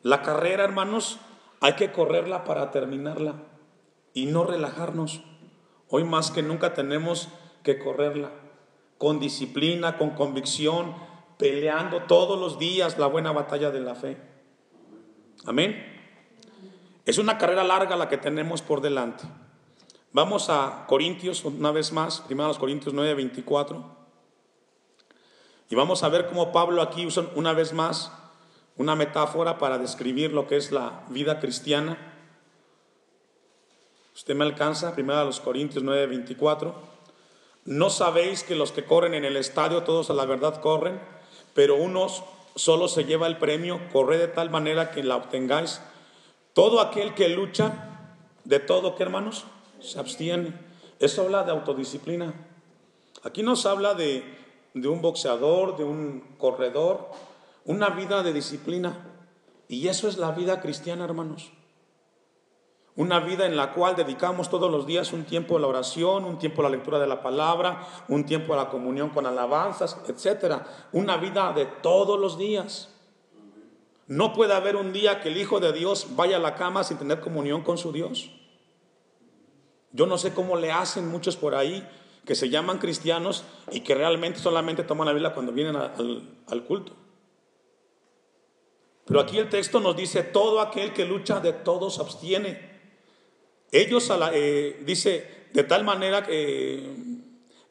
La 0.04 0.22
carrera, 0.22 0.64
hermanos, 0.64 1.20
hay 1.62 1.74
que 1.74 1.92
correrla 1.92 2.44
para 2.44 2.72
terminarla 2.72 3.36
y 4.14 4.26
no 4.26 4.44
relajarnos. 4.44 5.22
Hoy 5.90 6.04
más 6.04 6.32
que 6.32 6.44
nunca 6.44 6.74
tenemos 6.74 7.30
que 7.64 7.80
correrla 7.80 8.32
con 8.98 9.20
disciplina, 9.20 9.98
con 9.98 10.12
convicción, 10.12 10.96
peleando 11.38 12.04
todos 12.04 12.40
los 12.40 12.60
días 12.60 12.98
la 12.98 13.08
buena 13.08 13.32
batalla 13.32 13.72
de 13.72 13.80
la 13.80 13.96
fe. 13.96 14.18
Amén. 15.46 15.94
Es 17.06 17.18
una 17.18 17.38
carrera 17.38 17.64
larga 17.64 17.96
la 17.96 18.10
que 18.10 18.18
tenemos 18.18 18.62
por 18.62 18.82
delante. 18.82 19.24
Vamos 20.14 20.50
a 20.50 20.86
Corintios 20.88 21.44
una 21.44 21.72
vez 21.72 21.92
más, 21.92 22.22
primero 22.22 22.48
los 22.48 22.58
Corintios 22.58 22.94
9, 22.94 23.14
24. 23.14 23.84
Y 25.70 25.76
vamos 25.76 26.04
a 26.04 26.10
ver 26.10 26.28
cómo 26.28 26.52
Pablo 26.52 26.82
aquí 26.82 27.06
usa 27.06 27.28
una 27.36 27.54
vez 27.54 27.74
más 27.74 28.12
una 28.78 28.96
metáfora 28.96 29.58
para 29.58 29.78
describir 29.78 30.32
lo 30.32 30.48
que 30.48 30.56
es 30.56 30.72
la 30.72 31.04
vida 31.10 31.40
cristiana. 31.40 31.98
Usted 34.16 34.36
me 34.36 34.46
alcanza, 34.46 34.94
primero 34.94 35.20
a 35.20 35.26
los 35.26 35.40
Corintios 35.40 35.84
9, 35.84 36.08
24. 36.08 36.74
No 37.66 37.90
sabéis 37.90 38.44
que 38.44 38.56
los 38.56 38.72
que 38.72 38.86
corren 38.86 39.14
en 39.14 39.26
el 39.26 39.36
estadio, 39.36 39.84
todos 39.84 40.10
a 40.10 40.14
la 40.14 40.26
verdad 40.26 40.62
corren, 40.62 41.02
pero 41.54 41.76
unos 41.76 42.24
solo 42.56 42.88
se 42.88 43.04
lleva 43.04 43.28
el 43.28 43.38
premio, 43.38 43.80
corre 43.92 44.18
de 44.18 44.28
tal 44.28 44.50
manera 44.50 44.92
que 44.92 45.04
la 45.04 45.18
obtengáis. 45.18 45.82
Todo 46.54 46.80
aquel 46.80 47.14
que 47.14 47.30
lucha, 47.30 48.14
de 48.46 48.60
todo, 48.60 48.96
¿qué 48.96 49.04
hermanos? 49.04 49.46
Se 49.80 50.00
abstiene. 50.00 50.54
Eso 51.00 51.24
habla 51.24 51.44
de 51.44 51.52
autodisciplina. 51.52 52.34
Aquí 53.24 53.44
nos 53.44 53.66
habla 53.66 53.94
de, 53.94 54.24
de 54.74 54.88
un 54.88 55.02
boxeador, 55.02 55.78
de 55.78 55.84
un 55.84 56.36
corredor, 56.38 57.10
una 57.66 57.90
vida 57.90 58.24
de 58.24 58.34
disciplina. 58.34 59.14
Y 59.68 59.88
eso 59.88 60.08
es 60.08 60.18
la 60.18 60.32
vida 60.32 60.62
cristiana, 60.62 61.06
hermanos. 61.06 61.52
Una 62.96 63.20
vida 63.20 63.46
en 63.46 63.56
la 63.56 63.74
cual 63.74 63.96
dedicamos 63.96 64.50
todos 64.50 64.72
los 64.72 64.88
días 64.88 65.14
un 65.14 65.24
tiempo 65.24 65.56
a 65.56 65.60
la 65.60 65.68
oración, 65.68 66.26
un 66.26 66.40
tiempo 66.40 66.62
a 66.62 66.64
la 66.64 66.76
lectura 66.76 66.98
de 66.98 67.06
la 67.06 67.22
palabra, 67.22 67.88
un 68.08 68.26
tiempo 68.26 68.56
a 68.56 68.58
la 68.58 68.70
comunión 68.70 69.10
con 69.10 69.28
alabanzas, 69.28 70.02
etc. 70.08 70.64
Una 70.94 71.18
vida 71.18 71.54
de 71.54 71.66
todos 71.66 72.20
los 72.20 72.40
días. 72.40 72.90
No 74.08 74.34
puede 74.34 74.54
haber 74.54 74.76
un 74.76 74.94
día 74.94 75.22
que 75.22 75.30
el 75.30 75.38
Hijo 75.38 75.60
de 75.60 75.74
Dios 75.74 76.08
vaya 76.16 76.38
a 76.38 76.40
la 76.40 76.56
cama 76.56 76.84
sin 76.84 76.98
tener 76.98 77.20
comunión 77.20 77.62
con 77.62 77.78
su 77.78 77.92
Dios. 77.92 78.32
Yo 79.92 80.06
no 80.06 80.18
sé 80.18 80.34
cómo 80.34 80.56
le 80.58 80.72
hacen 80.72 81.08
muchos 81.08 81.38
por 81.38 81.56
ahí 81.56 81.88
que 82.26 82.36
se 82.36 82.50
llaman 82.50 82.78
cristianos 82.78 83.46
y 83.72 83.80
que 83.80 83.96
realmente 83.96 84.40
solamente 84.40 84.84
toman 84.84 85.08
la 85.08 85.14
Biblia 85.14 85.34
cuando 85.34 85.54
vienen 85.54 85.76
al 85.78 86.64
culto. 86.66 86.94
Pero 89.06 89.22
aquí 89.22 89.38
el 89.38 89.50
texto 89.50 89.80
nos 89.80 89.96
dice, 89.96 90.22
todo 90.24 90.60
aquel 90.60 90.92
que 90.92 91.06
lucha 91.06 91.40
de 91.40 91.54
todos 91.54 92.00
abstiene. 92.00 92.78
Ellos 93.72 94.12
a 94.12 94.18
la, 94.18 94.32
eh, 94.34 94.82
dice, 94.86 95.48
de 95.54 95.64
tal 95.64 95.86
manera 95.86 96.24
que 96.24 96.94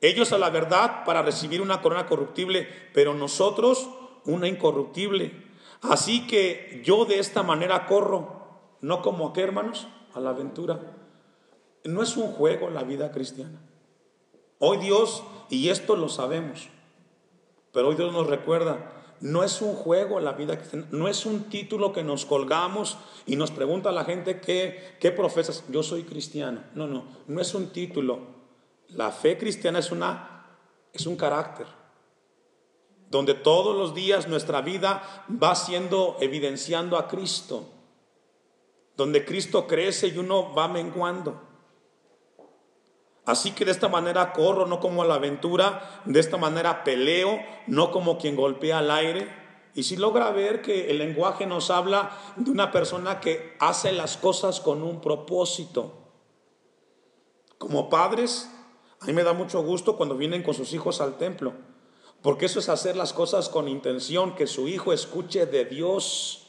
ellos 0.00 0.32
a 0.32 0.38
la 0.38 0.48
verdad 0.48 1.04
para 1.04 1.22
recibir 1.22 1.60
una 1.60 1.82
corona 1.82 2.06
corruptible, 2.06 2.66
pero 2.94 3.12
nosotros 3.12 3.88
una 4.24 4.48
incorruptible. 4.48 5.44
Así 5.82 6.26
que 6.26 6.80
yo 6.82 7.04
de 7.04 7.18
esta 7.18 7.42
manera 7.42 7.86
corro, 7.86 8.78
no 8.80 9.02
como 9.02 9.34
qué 9.34 9.42
hermanos, 9.42 9.88
a 10.14 10.20
la 10.20 10.30
aventura. 10.30 10.80
No 11.86 12.02
es 12.02 12.16
un 12.16 12.28
juego 12.32 12.70
la 12.70 12.84
vida 12.84 13.10
cristiana. 13.12 13.60
Hoy 14.58 14.78
Dios, 14.78 15.22
y 15.50 15.68
esto 15.68 15.96
lo 15.96 16.08
sabemos, 16.08 16.68
pero 17.72 17.88
hoy 17.88 17.94
Dios 17.94 18.12
nos 18.12 18.26
recuerda, 18.26 18.92
no 19.20 19.44
es 19.44 19.60
un 19.60 19.74
juego 19.74 20.20
la 20.20 20.32
vida 20.32 20.56
cristiana, 20.56 20.86
no 20.90 21.08
es 21.08 21.26
un 21.26 21.44
título 21.44 21.92
que 21.92 22.02
nos 22.02 22.24
colgamos 22.24 22.98
y 23.26 23.36
nos 23.36 23.50
pregunta 23.50 23.90
a 23.90 23.92
la 23.92 24.04
gente 24.04 24.40
qué, 24.40 24.96
qué 25.00 25.10
profesas. 25.10 25.64
Yo 25.68 25.82
soy 25.82 26.04
cristiano. 26.04 26.62
No, 26.74 26.86
no, 26.86 27.04
no 27.26 27.40
es 27.40 27.54
un 27.54 27.68
título. 27.68 28.20
La 28.88 29.10
fe 29.10 29.36
cristiana 29.36 29.78
es, 29.78 29.90
una, 29.90 30.46
es 30.92 31.06
un 31.06 31.16
carácter, 31.16 31.66
donde 33.10 33.34
todos 33.34 33.76
los 33.76 33.94
días 33.94 34.28
nuestra 34.28 34.60
vida 34.60 35.26
va 35.30 35.54
siendo 35.54 36.16
evidenciando 36.20 36.96
a 36.96 37.08
Cristo, 37.08 37.68
donde 38.96 39.24
Cristo 39.24 39.66
crece 39.66 40.08
y 40.08 40.18
uno 40.18 40.54
va 40.54 40.68
menguando. 40.68 41.45
Así 43.26 43.50
que 43.50 43.64
de 43.64 43.72
esta 43.72 43.88
manera 43.88 44.32
corro, 44.32 44.66
no 44.66 44.78
como 44.78 45.02
a 45.02 45.04
la 45.04 45.16
aventura, 45.16 46.00
de 46.04 46.20
esta 46.20 46.36
manera 46.36 46.84
peleo, 46.84 47.40
no 47.66 47.90
como 47.90 48.18
quien 48.18 48.36
golpea 48.36 48.78
al 48.78 48.90
aire. 48.92 49.28
Y 49.74 49.82
si 49.82 49.96
logra 49.96 50.30
ver 50.30 50.62
que 50.62 50.90
el 50.90 50.98
lenguaje 50.98 51.44
nos 51.44 51.70
habla 51.70 52.10
de 52.36 52.50
una 52.52 52.70
persona 52.70 53.20
que 53.20 53.56
hace 53.58 53.90
las 53.90 54.16
cosas 54.16 54.60
con 54.60 54.84
un 54.84 55.00
propósito. 55.00 55.92
Como 57.58 57.90
padres, 57.90 58.48
a 59.00 59.06
mí 59.06 59.12
me 59.12 59.24
da 59.24 59.32
mucho 59.32 59.60
gusto 59.62 59.96
cuando 59.96 60.16
vienen 60.16 60.44
con 60.44 60.54
sus 60.54 60.72
hijos 60.72 61.00
al 61.00 61.18
templo, 61.18 61.52
porque 62.22 62.46
eso 62.46 62.60
es 62.60 62.68
hacer 62.68 62.96
las 62.96 63.12
cosas 63.12 63.48
con 63.48 63.68
intención, 63.68 64.36
que 64.36 64.46
su 64.46 64.68
hijo 64.68 64.92
escuche 64.92 65.46
de 65.46 65.64
Dios 65.64 66.45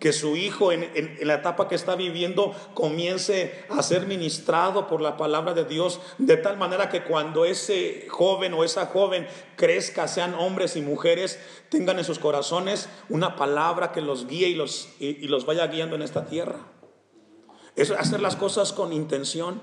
que 0.00 0.14
su 0.14 0.34
hijo 0.34 0.72
en, 0.72 1.18
la 1.20 1.34
etapa 1.34 1.68
que 1.68 1.74
está 1.74 1.94
viviendo 1.94 2.54
comience 2.72 3.64
a 3.68 3.82
ser 3.82 4.06
ministrado 4.06 4.88
por 4.88 5.02
la 5.02 5.18
palabra 5.18 5.52
de 5.52 5.66
Dios, 5.66 6.00
de 6.16 6.38
tal 6.38 6.56
manera 6.56 6.88
que 6.88 7.04
cuando 7.04 7.44
ese 7.44 8.06
joven 8.08 8.54
o 8.54 8.64
esa 8.64 8.86
joven 8.86 9.28
crezca, 9.56 10.08
sean 10.08 10.34
hombres 10.34 10.74
y 10.76 10.80
mujeres, 10.80 11.38
tengan 11.68 11.98
en 11.98 12.04
sus 12.04 12.18
corazones 12.18 12.88
una 13.10 13.36
palabra 13.36 13.92
que 13.92 14.00
los 14.00 14.26
guíe 14.26 14.48
y 14.48 14.54
los, 14.54 14.88
y 14.98 15.28
los 15.28 15.44
vaya 15.44 15.66
guiando 15.66 15.96
en 15.96 16.02
esta 16.02 16.24
tierra. 16.24 16.60
Es 17.76 17.90
hacer 17.90 18.20
las 18.20 18.36
cosas 18.36 18.72
con 18.72 18.94
intención. 18.94 19.60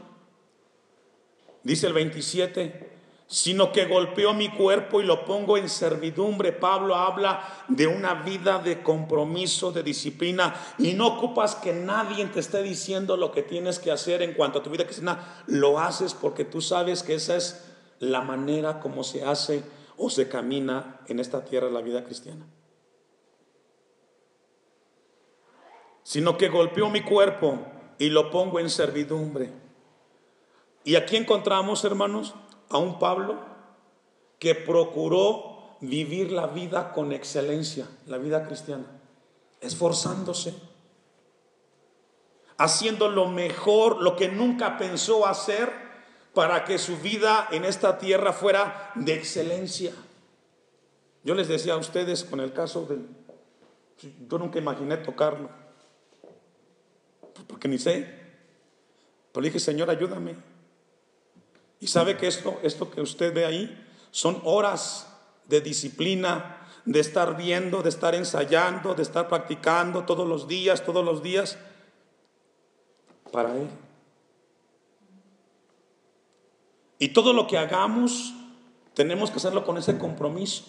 Dice 1.64 1.88
el 1.88 1.94
27, 1.94 2.97
sino 3.28 3.74
que 3.74 3.86
golpeo 3.86 4.34
mi 4.34 4.50
cuerpo 4.50 5.02
y 5.02 5.06
lo 5.06 5.26
pongo 5.26 5.58
en 5.58 5.68
servidumbre. 5.68 6.54
Pablo 6.54 6.96
habla 6.96 7.44
de 7.68 7.86
una 7.86 8.14
vida 8.16 8.60
de 8.60 8.82
compromiso, 8.82 9.72
de 9.74 9.84
disciplina, 9.84 10.56
y 10.78 10.94
no 10.94 11.08
ocupas 11.08 11.56
que 11.56 11.74
nadie 11.74 12.26
te 12.28 12.40
esté 12.40 12.64
diciendo 12.64 13.18
lo 13.18 13.32
que 13.32 13.44
tienes 13.44 13.80
que 13.80 13.92
hacer 13.92 14.22
en 14.22 14.34
cuanto 14.34 14.60
a 14.60 14.64
tu 14.64 14.70
vida 14.70 14.86
cristiana. 14.86 15.44
Lo 15.46 15.78
haces 15.80 16.14
porque 16.14 16.46
tú 16.46 16.62
sabes 16.62 17.04
que 17.04 17.16
esa 17.16 17.36
es 17.36 17.66
la 18.00 18.22
manera 18.22 18.80
como 18.80 19.04
se 19.04 19.26
hace 19.26 19.64
o 19.98 20.10
se 20.10 20.30
camina 20.30 21.02
en 21.08 21.20
esta 21.20 21.44
tierra 21.44 21.70
la 21.70 21.82
vida 21.82 22.06
cristiana. 22.06 22.46
Sino 26.04 26.38
que 26.38 26.48
golpeo 26.48 26.90
mi 26.90 27.02
cuerpo 27.02 27.60
y 28.00 28.10
lo 28.10 28.32
pongo 28.32 28.62
en 28.62 28.70
servidumbre. 28.70 29.52
Y 30.86 30.96
aquí 30.96 31.18
encontramos, 31.18 31.84
hermanos, 31.84 32.34
a 32.70 32.78
un 32.78 33.00
Pablo 33.00 33.38
que 34.40 34.56
procuró 34.56 35.78
vivir 35.82 36.32
la 36.32 36.48
vida 36.48 36.92
con 36.92 37.12
excelencia, 37.12 37.88
la 38.08 38.18
vida 38.18 38.46
cristiana, 38.46 38.86
esforzándose, 39.62 40.54
haciendo 42.58 43.10
lo 43.10 43.28
mejor, 43.28 44.02
lo 44.02 44.16
que 44.16 44.30
nunca 44.30 44.78
pensó 44.78 45.26
hacer 45.26 45.72
para 46.34 46.66
que 46.66 46.78
su 46.78 46.98
vida 46.98 47.48
en 47.52 47.66
esta 47.66 47.98
tierra 47.98 48.34
fuera 48.34 48.92
de 48.96 49.14
excelencia. 49.14 49.92
Yo 51.24 51.36
les 51.36 51.48
decía 51.48 51.74
a 51.74 51.78
ustedes 51.78 52.24
con 52.24 52.40
el 52.40 52.54
caso 52.54 52.86
del... 52.86 53.08
Yo 54.30 54.38
nunca 54.38 54.60
imaginé 54.60 54.98
tocarlo, 54.98 55.50
porque 57.48 57.68
ni 57.68 57.80
sé. 57.80 58.08
Pero 59.32 59.44
dije, 59.44 59.60
Señor, 59.60 59.90
ayúdame. 59.90 60.36
Y 61.80 61.88
sabe 61.88 62.18
que 62.18 62.28
esto, 62.28 62.60
esto 62.64 62.90
que 62.90 63.02
usted 63.02 63.34
ve 63.34 63.46
ahí 63.46 63.86
son 64.12 64.42
horas 64.44 65.14
de 65.46 65.62
disciplina, 65.62 66.68
de 66.86 67.00
estar 67.00 67.38
viendo, 67.38 67.84
de 67.84 67.90
estar 67.90 68.16
ensayando, 68.16 68.96
de 68.96 69.04
estar 69.04 69.28
practicando 69.28 70.06
todos 70.06 70.28
los 70.28 70.48
días, 70.48 70.84
todos 70.86 71.04
los 71.04 71.22
días, 71.22 71.58
para 73.32 73.56
Él. 73.56 73.68
Y 77.00 77.10
todo 77.10 77.34
lo 77.34 77.46
que 77.46 77.58
hagamos, 77.58 78.34
tenemos 78.94 79.30
que 79.30 79.38
hacerlo 79.38 79.66
con 79.66 79.78
ese 79.78 79.98
compromiso. 79.98 80.66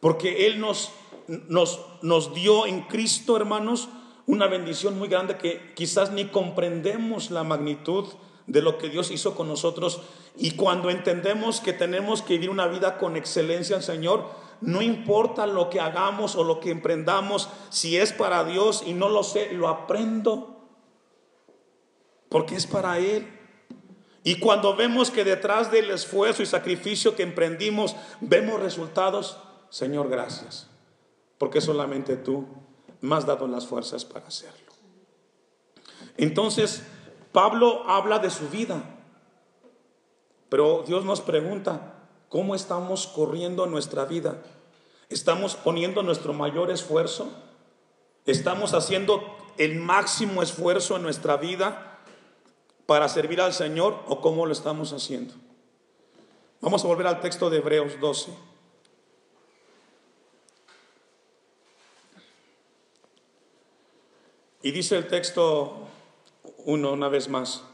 Porque 0.00 0.46
Él 0.46 0.60
nos, 0.60 0.90
nos, 1.28 1.80
nos 2.02 2.34
dio 2.34 2.66
en 2.66 2.82
Cristo, 2.82 3.36
hermanos, 3.36 3.88
una 4.26 4.48
bendición 4.48 4.98
muy 4.98 5.08
grande 5.08 5.38
que 5.38 5.72
quizás 5.74 6.12
ni 6.12 6.26
comprendemos 6.26 7.30
la 7.30 7.44
magnitud 7.44 8.06
de 8.46 8.62
lo 8.62 8.78
que 8.78 8.88
Dios 8.88 9.10
hizo 9.10 9.34
con 9.34 9.48
nosotros. 9.48 10.00
Y 10.36 10.52
cuando 10.52 10.90
entendemos 10.90 11.60
que 11.60 11.72
tenemos 11.72 12.22
que 12.22 12.34
vivir 12.34 12.50
una 12.50 12.66
vida 12.66 12.98
con 12.98 13.16
excelencia 13.16 13.76
al 13.76 13.82
Señor, 13.82 14.30
no 14.60 14.82
importa 14.82 15.46
lo 15.46 15.68
que 15.68 15.80
hagamos 15.80 16.36
o 16.36 16.44
lo 16.44 16.60
que 16.60 16.70
emprendamos, 16.70 17.48
si 17.70 17.96
es 17.96 18.12
para 18.12 18.44
Dios 18.44 18.82
y 18.86 18.94
no 18.94 19.08
lo 19.08 19.22
sé, 19.22 19.52
lo 19.52 19.68
aprendo. 19.68 20.68
Porque 22.28 22.56
es 22.56 22.66
para 22.66 22.98
Él. 22.98 23.32
Y 24.24 24.40
cuando 24.40 24.74
vemos 24.74 25.10
que 25.10 25.24
detrás 25.24 25.70
del 25.70 25.90
esfuerzo 25.90 26.42
y 26.42 26.46
sacrificio 26.46 27.14
que 27.14 27.22
emprendimos, 27.22 27.94
vemos 28.20 28.60
resultados, 28.60 29.38
Señor, 29.70 30.08
gracias. 30.08 30.68
Porque 31.38 31.60
solamente 31.60 32.16
tú 32.16 32.46
me 33.00 33.14
has 33.14 33.26
dado 33.26 33.46
las 33.46 33.66
fuerzas 33.66 34.04
para 34.04 34.26
hacerlo. 34.26 34.72
Entonces, 36.16 36.82
Pablo 37.36 37.82
habla 37.86 38.18
de 38.18 38.30
su 38.30 38.48
vida, 38.48 38.82
pero 40.48 40.84
Dios 40.86 41.04
nos 41.04 41.20
pregunta, 41.20 41.92
¿cómo 42.30 42.54
estamos 42.54 43.06
corriendo 43.06 43.66
nuestra 43.66 44.06
vida? 44.06 44.42
¿Estamos 45.10 45.54
poniendo 45.54 46.02
nuestro 46.02 46.32
mayor 46.32 46.70
esfuerzo? 46.70 47.28
¿Estamos 48.24 48.72
haciendo 48.72 49.22
el 49.58 49.76
máximo 49.76 50.42
esfuerzo 50.42 50.96
en 50.96 51.02
nuestra 51.02 51.36
vida 51.36 51.98
para 52.86 53.06
servir 53.06 53.42
al 53.42 53.52
Señor 53.52 54.02
o 54.06 54.22
cómo 54.22 54.46
lo 54.46 54.52
estamos 54.54 54.94
haciendo? 54.94 55.34
Vamos 56.62 56.86
a 56.86 56.88
volver 56.88 57.06
al 57.06 57.20
texto 57.20 57.50
de 57.50 57.58
Hebreos 57.58 58.00
12. 58.00 58.32
Y 64.62 64.70
dice 64.70 64.96
el 64.96 65.06
texto 65.06 65.86
uno 66.66 66.92
una 66.92 67.08
vez 67.08 67.28
más. 67.30 67.64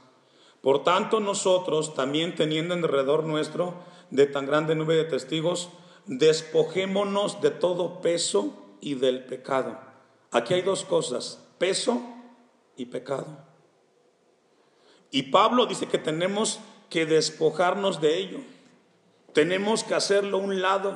Por 0.61 0.85
tanto, 0.85 1.19
nosotros, 1.19 1.95
también 1.95 2.37
teniendo 2.37 2.75
en 2.75 2.85
alrededor 2.85 3.25
nuestro 3.25 3.75
de 4.11 4.27
tan 4.27 4.47
grande 4.47 4.77
nube 4.77 4.95
de 4.95 5.05
testigos, 5.05 5.71
despojémonos 6.07 7.41
de 7.41 7.51
todo 7.51 8.01
peso 8.01 8.77
y 8.81 8.95
del 8.95 9.25
pecado. 9.25 9.77
Aquí 10.31 10.55
hay 10.55 10.63
dos 10.63 10.85
cosas, 10.85 11.43
peso 11.59 12.01
y 12.77 12.87
pecado. 12.87 13.27
Y 15.11 15.25
Pablo 15.25 15.67
dice 15.67 15.87
que 15.87 15.99
tenemos 15.99 16.61
que 16.89 17.07
despojarnos 17.07 18.01
de 18.01 18.19
ello. 18.19 18.39
Tenemos 19.33 19.85
que 19.85 19.95
hacerlo 19.95 20.39
un 20.39 20.63
lado. 20.63 20.95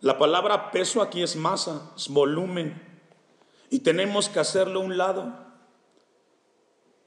La 0.00 0.18
palabra 0.18 0.70
peso 0.70 1.02
aquí 1.02 1.22
es 1.22 1.36
masa, 1.36 1.92
es 1.96 2.08
volumen. 2.08 2.80
Y 3.70 3.80
tenemos 3.80 4.28
que 4.28 4.40
hacerlo 4.40 4.80
un 4.80 4.98
lado. 4.98 5.43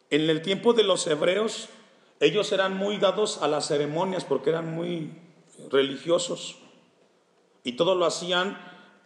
En 0.10 0.30
el 0.30 0.42
tiempo 0.42 0.74
de 0.74 0.84
los 0.84 1.06
hebreos, 1.08 1.70
ellos 2.20 2.52
eran 2.52 2.76
muy 2.76 2.98
dados 2.98 3.42
a 3.42 3.48
las 3.48 3.68
ceremonias 3.68 4.24
porque 4.24 4.50
eran 4.50 4.74
muy 4.74 5.12
religiosos 5.70 6.58
y 7.64 7.74
todo 7.74 7.96
lo 7.96 8.06
hacían 8.06 8.58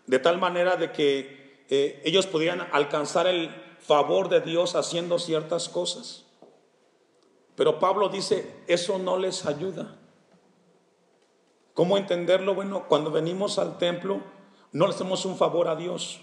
de 0.06 0.19
tal 0.19 0.38
manera 0.38 0.76
de 0.76 0.91
que 0.91 1.65
eh, 1.69 2.02
ellos 2.06 2.28
podían 2.28 2.62
alcanzar 2.71 3.28
el 3.28 3.49
favor 3.80 4.30
de 4.30 4.41
Dios 4.41 4.76
haciendo 4.76 5.17
ciertas 5.17 5.69
cosas. 5.69 6.26
Pero 7.56 7.80
Pablo 7.80 8.10
dice, 8.10 8.63
eso 8.67 8.97
no 8.97 9.17
les 9.17 9.45
ayuda. 9.45 9.97
¿Cómo 11.73 11.97
entenderlo? 11.97 12.54
Bueno, 12.54 12.88
cuando 12.88 13.12
venimos 13.12 13.58
al 13.58 13.78
templo, 13.78 14.21
no 14.71 14.88
le 14.88 14.93
hacemos 14.93 15.26
un 15.26 15.38
favor 15.38 15.67
a 15.67 15.76
Dios. 15.76 16.21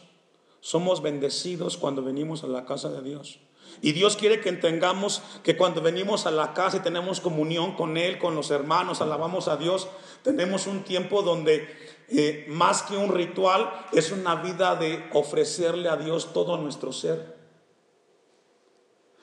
Somos 0.60 1.02
bendecidos 1.02 1.76
cuando 1.76 2.02
venimos 2.02 2.44
a 2.44 2.48
la 2.48 2.64
casa 2.64 2.90
de 2.90 3.02
Dios. 3.02 3.40
Y 3.80 3.92
Dios 3.92 4.16
quiere 4.16 4.40
que 4.40 4.48
entendamos 4.48 5.22
que 5.42 5.56
cuando 5.56 5.80
venimos 5.80 6.26
a 6.26 6.30
la 6.30 6.52
casa 6.52 6.78
y 6.78 6.80
tenemos 6.80 7.20
comunión 7.20 7.74
con 7.74 7.96
Él, 7.96 8.18
con 8.18 8.34
los 8.34 8.50
hermanos, 8.50 9.00
alabamos 9.00 9.46
a 9.48 9.56
Dios, 9.56 9.88
tenemos 10.22 10.66
un 10.66 10.82
tiempo 10.82 11.22
donde 11.22 11.68
eh, 12.08 12.46
más 12.48 12.82
que 12.82 12.96
un 12.96 13.14
ritual 13.14 13.70
es 13.92 14.10
una 14.10 14.36
vida 14.36 14.74
de 14.74 15.08
ofrecerle 15.12 15.88
a 15.88 15.96
Dios 15.96 16.32
todo 16.32 16.56
nuestro 16.56 16.92
ser. 16.92 17.38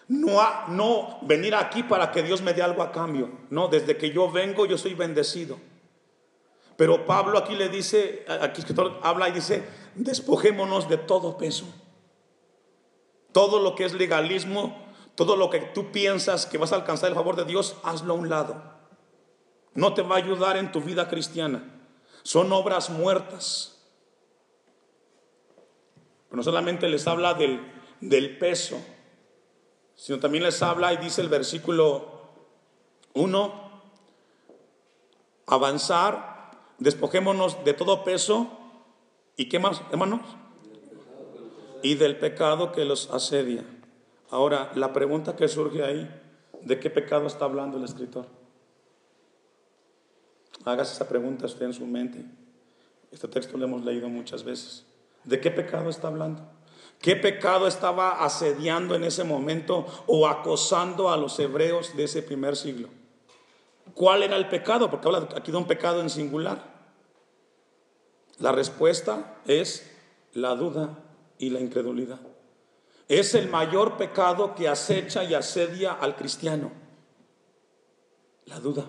No, 0.07 0.39
no 0.69 1.17
venir 1.23 1.55
aquí 1.55 1.83
para 1.83 2.11
que 2.11 2.23
Dios 2.23 2.41
me 2.41 2.53
dé 2.53 2.61
algo 2.61 2.83
a 2.83 2.91
cambio. 2.91 3.29
No, 3.49 3.67
desde 3.67 3.97
que 3.97 4.11
yo 4.11 4.31
vengo 4.31 4.65
yo 4.65 4.77
soy 4.77 4.93
bendecido. 4.93 5.57
Pero 6.77 7.05
Pablo 7.05 7.37
aquí 7.37 7.55
le 7.55 7.69
dice, 7.69 8.25
aquí 8.41 8.59
escritor 8.59 8.99
habla 9.01 9.29
y 9.29 9.33
dice, 9.33 9.63
despojémonos 9.95 10.87
de 10.87 10.97
todo 10.97 11.37
peso 11.37 11.65
todo 13.35 13.59
lo 13.59 13.75
que 13.75 13.83
es 13.83 13.91
legalismo, 13.91 14.81
todo 15.13 15.35
lo 15.35 15.49
que 15.49 15.59
tú 15.59 15.91
piensas 15.91 16.45
que 16.45 16.57
vas 16.57 16.71
a 16.71 16.77
alcanzar 16.77 17.09
el 17.09 17.15
favor 17.15 17.35
de 17.35 17.43
Dios, 17.43 17.75
hazlo 17.83 18.13
a 18.13 18.15
un 18.15 18.29
lado. 18.29 18.63
No 19.73 19.93
te 19.93 20.03
va 20.03 20.15
a 20.15 20.19
ayudar 20.19 20.55
en 20.55 20.71
tu 20.71 20.79
vida 20.79 21.09
cristiana. 21.09 21.61
Son 22.23 22.49
obras 22.53 22.89
muertas. 22.89 23.77
Pero 26.29 26.37
no 26.37 26.43
solamente 26.43 26.87
les 26.87 27.05
habla 27.07 27.33
del, 27.33 27.59
del 27.99 28.37
peso, 28.37 28.77
sino 29.95 30.17
también 30.17 30.45
les 30.45 30.63
habla 30.63 30.93
y 30.93 30.97
dice 30.97 31.19
el 31.19 31.27
versículo 31.27 32.29
1, 33.15 33.81
avanzar, 35.47 36.51
despojémonos 36.77 37.65
de 37.65 37.73
todo 37.73 38.05
peso. 38.05 38.47
¿Y 39.35 39.49
qué 39.49 39.59
más, 39.59 39.81
hermanos? 39.91 40.21
Y 41.85 41.93
del 41.93 42.17
pecado 42.17 42.71
que 42.71 42.83
los 42.83 43.11
asedia. 43.11 43.63
Ahora, 44.31 44.71
la 44.73 44.91
pregunta 44.91 45.35
que 45.35 45.47
surge 45.47 45.83
ahí, 45.83 46.09
¿de 46.63 46.79
qué 46.79 46.89
pecado 46.89 47.27
está 47.27 47.45
hablando 47.45 47.77
el 47.77 47.83
escritor? 47.83 48.25
Hágase 50.63 50.95
esa 50.95 51.07
pregunta 51.07 51.45
usted 51.45 51.67
en 51.67 51.73
su 51.73 51.85
mente. 51.85 52.25
Este 53.11 53.27
texto 53.27 53.55
lo 53.55 53.65
hemos 53.65 53.85
leído 53.85 54.09
muchas 54.09 54.43
veces. 54.43 54.83
¿De 55.25 55.39
qué 55.39 55.51
pecado 55.51 55.91
está 55.91 56.07
hablando? 56.07 56.41
¿Qué 56.99 57.15
pecado 57.15 57.67
estaba 57.67 58.25
asediando 58.25 58.95
en 58.95 59.03
ese 59.03 59.23
momento 59.23 59.85
o 60.07 60.27
acosando 60.27 61.11
a 61.11 61.17
los 61.17 61.37
hebreos 61.37 61.95
de 61.95 62.05
ese 62.05 62.23
primer 62.23 62.55
siglo? 62.55 62.89
¿Cuál 63.93 64.23
era 64.23 64.37
el 64.37 64.49
pecado? 64.49 64.89
Porque 64.89 65.07
habla 65.07 65.29
aquí 65.35 65.51
de 65.51 65.57
un 65.57 65.67
pecado 65.67 66.01
en 66.01 66.09
singular. 66.09 66.63
La 68.39 68.51
respuesta 68.51 69.35
es 69.45 69.87
la 70.33 70.55
duda 70.55 71.04
y 71.37 71.49
la 71.49 71.59
incredulidad. 71.59 72.19
Es 73.07 73.35
el 73.35 73.49
mayor 73.49 73.97
pecado 73.97 74.55
que 74.55 74.67
acecha 74.67 75.23
y 75.23 75.33
asedia 75.33 75.93
al 75.93 76.15
cristiano. 76.15 76.71
La 78.45 78.59
duda. 78.59 78.85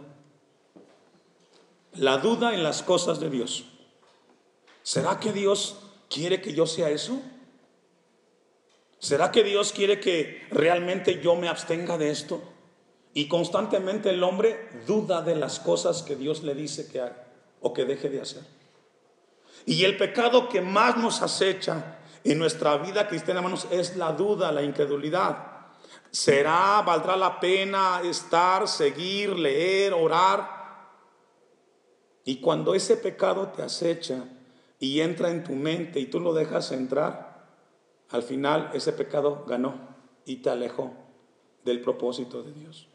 La 1.94 2.18
duda 2.18 2.54
en 2.54 2.62
las 2.62 2.82
cosas 2.82 3.20
de 3.20 3.30
Dios. 3.30 3.64
¿Será 4.82 5.18
que 5.18 5.32
Dios 5.32 5.78
quiere 6.08 6.40
que 6.40 6.54
yo 6.54 6.66
sea 6.66 6.90
eso? 6.90 7.20
¿Será 8.98 9.30
que 9.30 9.42
Dios 9.42 9.72
quiere 9.72 10.00
que 10.00 10.46
realmente 10.50 11.20
yo 11.20 11.36
me 11.36 11.48
abstenga 11.48 11.98
de 11.98 12.10
esto? 12.10 12.42
Y 13.12 13.28
constantemente 13.28 14.10
el 14.10 14.22
hombre 14.22 14.70
duda 14.86 15.22
de 15.22 15.36
las 15.36 15.58
cosas 15.60 16.02
que 16.02 16.16
Dios 16.16 16.42
le 16.42 16.54
dice 16.54 16.88
que 16.88 17.00
haga 17.00 17.26
o 17.60 17.72
que 17.72 17.84
deje 17.84 18.08
de 18.08 18.20
hacer. 18.20 18.42
Y 19.64 19.84
el 19.84 19.96
pecado 19.96 20.48
que 20.48 20.60
más 20.60 20.96
nos 20.96 21.22
acecha 21.22 21.95
en 22.32 22.38
nuestra 22.38 22.76
vida 22.78 23.06
cristiana, 23.06 23.40
hermanos, 23.40 23.66
es 23.70 23.96
la 23.96 24.12
duda, 24.12 24.52
la 24.52 24.62
incredulidad. 24.62 25.56
¿Será, 26.10 26.82
valdrá 26.82 27.16
la 27.16 27.38
pena 27.38 28.00
estar, 28.02 28.66
seguir, 28.66 29.36
leer, 29.36 29.92
orar? 29.92 30.56
Y 32.24 32.40
cuando 32.40 32.74
ese 32.74 32.96
pecado 32.96 33.48
te 33.48 33.62
acecha 33.62 34.24
y 34.78 35.00
entra 35.00 35.30
en 35.30 35.44
tu 35.44 35.52
mente 35.52 36.00
y 36.00 36.06
tú 36.06 36.20
lo 36.20 36.32
dejas 36.32 36.72
entrar, 36.72 37.46
al 38.10 38.22
final 38.22 38.70
ese 38.72 38.92
pecado 38.92 39.44
ganó 39.46 39.74
y 40.24 40.36
te 40.36 40.50
alejó 40.50 40.92
del 41.64 41.80
propósito 41.80 42.42
de 42.42 42.52
Dios. 42.52 42.88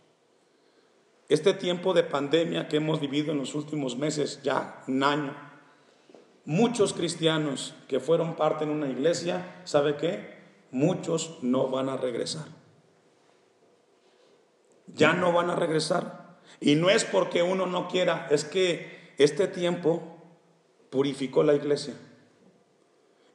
Este 1.30 1.54
tiempo 1.54 1.94
de 1.94 2.04
pandemia 2.04 2.68
que 2.68 2.78
hemos 2.78 3.00
vivido 3.00 3.32
en 3.32 3.38
los 3.38 3.56
últimos 3.56 3.98
meses, 3.98 4.42
ya 4.44 4.84
un 4.88 5.04
año, 5.04 5.51
Muchos 6.46 6.94
cristianos 6.94 7.76
que 7.88 8.00
fueron 8.00 8.36
parte 8.36 8.64
en 8.64 8.72
una 8.72 8.88
iglesia, 8.88 9.62
¿sabe 9.64 9.96
qué? 9.98 10.40
Muchos 10.72 11.38
no 11.42 11.68
van 11.68 11.90
a 11.90 11.98
regresar. 11.98 12.46
Ya 14.88 15.14
no 15.14 15.32
van 15.32 15.50
a 15.50 15.56
regresar. 15.56 16.40
Y 16.60 16.76
no 16.76 16.90
es 16.90 17.06
porque 17.06 17.44
uno 17.44 17.66
no 17.66 17.88
quiera, 17.88 18.28
es 18.32 18.44
que 18.44 19.14
este 19.18 19.48
tiempo 19.48 20.18
purificó 20.90 21.44
la 21.44 21.54
iglesia. 21.54 21.94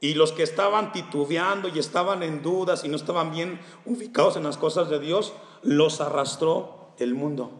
Y 0.00 0.14
los 0.14 0.32
que 0.32 0.42
estaban 0.42 0.92
titubeando 0.92 1.68
y 1.68 1.78
estaban 1.78 2.22
en 2.22 2.42
dudas 2.42 2.84
y 2.84 2.88
no 2.88 2.96
estaban 2.96 3.30
bien 3.30 3.60
ubicados 3.84 4.36
en 4.36 4.44
las 4.44 4.58
cosas 4.58 4.90
de 4.90 5.00
Dios, 5.00 5.32
los 5.62 6.00
arrastró 6.00 6.94
el 6.98 7.14
mundo. 7.14 7.50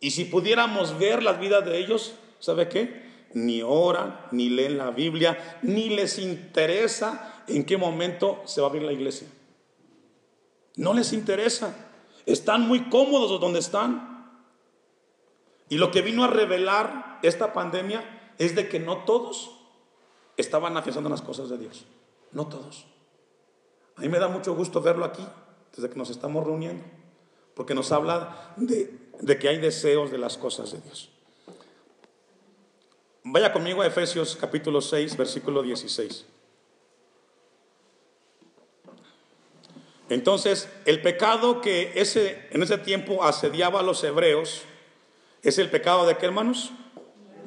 Y 0.00 0.12
si 0.12 0.24
pudiéramos 0.24 0.98
ver 0.98 1.22
las 1.22 1.38
vidas 1.38 1.64
de 1.64 1.78
ellos, 1.78 2.14
¿sabe 2.40 2.68
qué? 2.68 3.11
Ni 3.34 3.62
oran, 3.62 4.26
ni 4.30 4.50
leen 4.50 4.78
la 4.78 4.90
Biblia, 4.90 5.58
ni 5.62 5.88
les 5.88 6.18
interesa 6.18 7.42
en 7.46 7.64
qué 7.64 7.76
momento 7.76 8.42
se 8.44 8.60
va 8.60 8.66
a 8.66 8.70
abrir 8.70 8.82
la 8.82 8.92
iglesia. 8.92 9.28
No 10.76 10.94
les 10.94 11.12
interesa. 11.12 11.74
Están 12.26 12.66
muy 12.68 12.88
cómodos 12.88 13.40
donde 13.40 13.58
están. 13.58 14.12
Y 15.68 15.78
lo 15.78 15.90
que 15.90 16.02
vino 16.02 16.24
a 16.24 16.28
revelar 16.28 17.18
esta 17.22 17.52
pandemia 17.52 18.34
es 18.38 18.54
de 18.54 18.68
que 18.68 18.78
no 18.80 19.04
todos 19.04 19.58
estaban 20.36 20.76
afianzando 20.76 21.08
las 21.08 21.22
cosas 21.22 21.48
de 21.48 21.58
Dios. 21.58 21.84
No 22.32 22.46
todos. 22.46 22.86
A 23.96 24.02
mí 24.02 24.08
me 24.08 24.18
da 24.18 24.28
mucho 24.28 24.54
gusto 24.54 24.80
verlo 24.80 25.04
aquí, 25.04 25.26
desde 25.74 25.90
que 25.90 25.98
nos 25.98 26.10
estamos 26.10 26.44
reuniendo, 26.44 26.84
porque 27.54 27.74
nos 27.74 27.92
habla 27.92 28.54
de, 28.56 29.10
de 29.20 29.38
que 29.38 29.48
hay 29.48 29.58
deseos 29.58 30.10
de 30.10 30.18
las 30.18 30.38
cosas 30.38 30.72
de 30.72 30.80
Dios. 30.80 31.11
Vaya 33.32 33.50
conmigo 33.50 33.80
a 33.80 33.86
Efesios 33.86 34.36
capítulo 34.38 34.82
6, 34.82 35.16
versículo 35.16 35.62
16. 35.62 36.26
Entonces, 40.10 40.68
el 40.84 41.00
pecado 41.00 41.62
que 41.62 41.92
ese, 41.94 42.46
en 42.50 42.62
ese 42.62 42.76
tiempo 42.76 43.24
asediaba 43.24 43.80
a 43.80 43.82
los 43.82 44.04
hebreos 44.04 44.64
es 45.42 45.56
el 45.56 45.70
pecado 45.70 46.04
de 46.04 46.18
qué, 46.18 46.26
hermanos? 46.26 46.72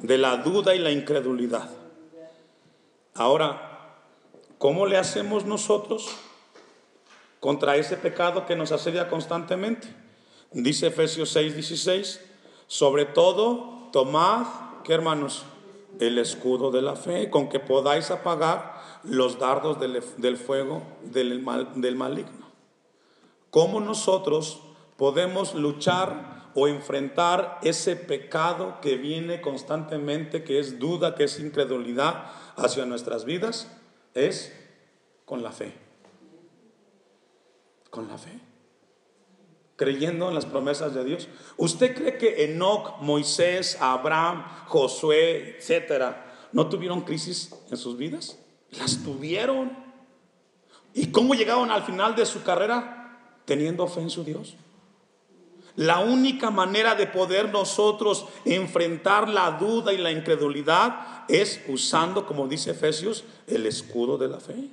De 0.02 0.18
la 0.18 0.38
duda 0.38 0.74
y 0.74 0.80
la 0.80 0.90
incredulidad. 0.90 1.70
Ahora, 3.14 4.00
¿cómo 4.58 4.86
le 4.86 4.96
hacemos 4.96 5.44
nosotros 5.44 6.08
contra 7.38 7.76
ese 7.76 7.96
pecado 7.96 8.44
que 8.44 8.56
nos 8.56 8.72
asedia 8.72 9.08
constantemente? 9.08 9.86
Dice 10.50 10.88
Efesios 10.88 11.30
6, 11.30 11.54
16, 11.54 12.20
sobre 12.66 13.04
todo, 13.04 13.88
tomad, 13.92 14.82
¿qué 14.82 14.92
hermanos? 14.92 15.44
El 16.00 16.18
escudo 16.18 16.70
de 16.70 16.82
la 16.82 16.96
fe, 16.96 17.30
con 17.30 17.48
que 17.48 17.60
podáis 17.60 18.10
apagar 18.10 18.80
los 19.02 19.38
dardos 19.38 19.78
del, 19.80 20.36
fuego 20.36 20.82
del, 21.02 21.44
del 21.76 21.96
maligno. 21.96 22.46
¿Cómo 23.50 23.80
nosotros 23.80 24.60
podemos 24.96 25.54
luchar 25.54 26.50
o 26.54 26.68
enfrentar 26.68 27.58
ese 27.62 27.96
pecado 27.96 28.80
que 28.80 28.96
viene 28.96 29.40
constantemente, 29.40 30.42
que 30.44 30.58
es 30.58 30.78
duda, 30.78 31.14
que 31.14 31.24
es 31.24 31.38
incredulidad 31.38 32.26
hacia 32.56 32.86
nuestras 32.86 33.24
vidas? 33.24 33.70
Es 34.14 34.52
con 35.24 35.42
la 35.42 35.52
fe. 35.52 35.74
Con 37.90 38.08
la 38.08 38.18
fe. 38.18 38.55
Creyendo 39.76 40.28
en 40.28 40.34
las 40.34 40.46
promesas 40.46 40.94
de 40.94 41.04
Dios. 41.04 41.28
¿Usted 41.56 41.94
cree 41.94 42.18
que 42.18 42.44
Enoch, 42.44 43.00
Moisés, 43.00 43.76
Abraham, 43.80 44.44
Josué, 44.66 45.56
etcétera, 45.58 46.48
no 46.52 46.68
tuvieron 46.68 47.02
crisis 47.02 47.54
en 47.70 47.76
sus 47.76 47.96
vidas? 47.96 48.38
Las 48.78 49.02
tuvieron. 49.04 49.76
¿Y 50.94 51.10
cómo 51.12 51.34
llegaron 51.34 51.70
al 51.70 51.82
final 51.82 52.16
de 52.16 52.24
su 52.24 52.42
carrera? 52.42 52.96
teniendo 53.46 53.86
fe 53.86 54.02
en 54.02 54.10
su 54.10 54.22
Dios. 54.22 54.54
La 55.76 56.00
única 56.00 56.50
manera 56.50 56.94
de 56.94 57.06
poder 57.06 57.50
nosotros 57.50 58.26
enfrentar 58.44 59.28
la 59.28 59.52
duda 59.52 59.92
y 59.92 59.98
la 59.98 60.10
incredulidad 60.10 61.24
es 61.28 61.60
usando, 61.68 62.26
como 62.26 62.48
dice 62.48 62.72
Efesios, 62.72 63.24
el 63.46 63.66
escudo 63.66 64.18
de 64.18 64.28
la 64.28 64.40
fe. 64.40 64.68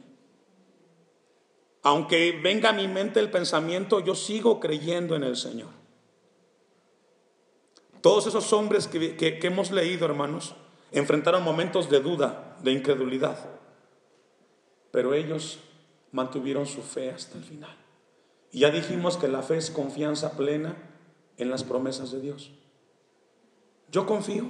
Aunque 1.84 2.40
venga 2.42 2.70
a 2.70 2.74
mi 2.74 2.88
mente 2.88 3.20
el 3.20 3.30
pensamiento, 3.30 4.00
yo 4.00 4.16
sigo 4.16 4.62
creyendo 4.62 5.16
en 5.16 5.24
el 5.24 5.36
Señor. 5.36 5.70
Todos 8.02 8.26
esos 8.28 8.52
hombres 8.54 8.88
que, 8.88 9.40
hemos 9.44 9.72
leído, 9.72 10.06
hermanos, 10.06 10.56
enfrentaron 10.92 11.44
momentos 11.44 11.90
de 11.90 12.00
duda, 12.00 12.58
de 12.64 12.72
incredulidad, 12.72 13.38
pero 14.92 15.14
ellos 15.14 15.60
mantuvieron 16.12 16.66
su 16.66 16.82
fe 16.82 17.12
hasta 17.12 17.38
el 17.38 17.44
final. 17.44 17.76
Y 18.52 18.60
ya 18.60 18.70
dijimos 18.70 19.18
que 19.18 19.28
la 19.28 19.42
fe 19.42 19.58
es 19.58 19.72
confianza 19.72 20.38
plena 20.38 20.78
en 21.38 21.50
las 21.50 21.64
promesas 21.64 22.12
de 22.12 22.22
Dios. 22.22 22.52
Yo 23.90 24.06
confío. 24.06 24.46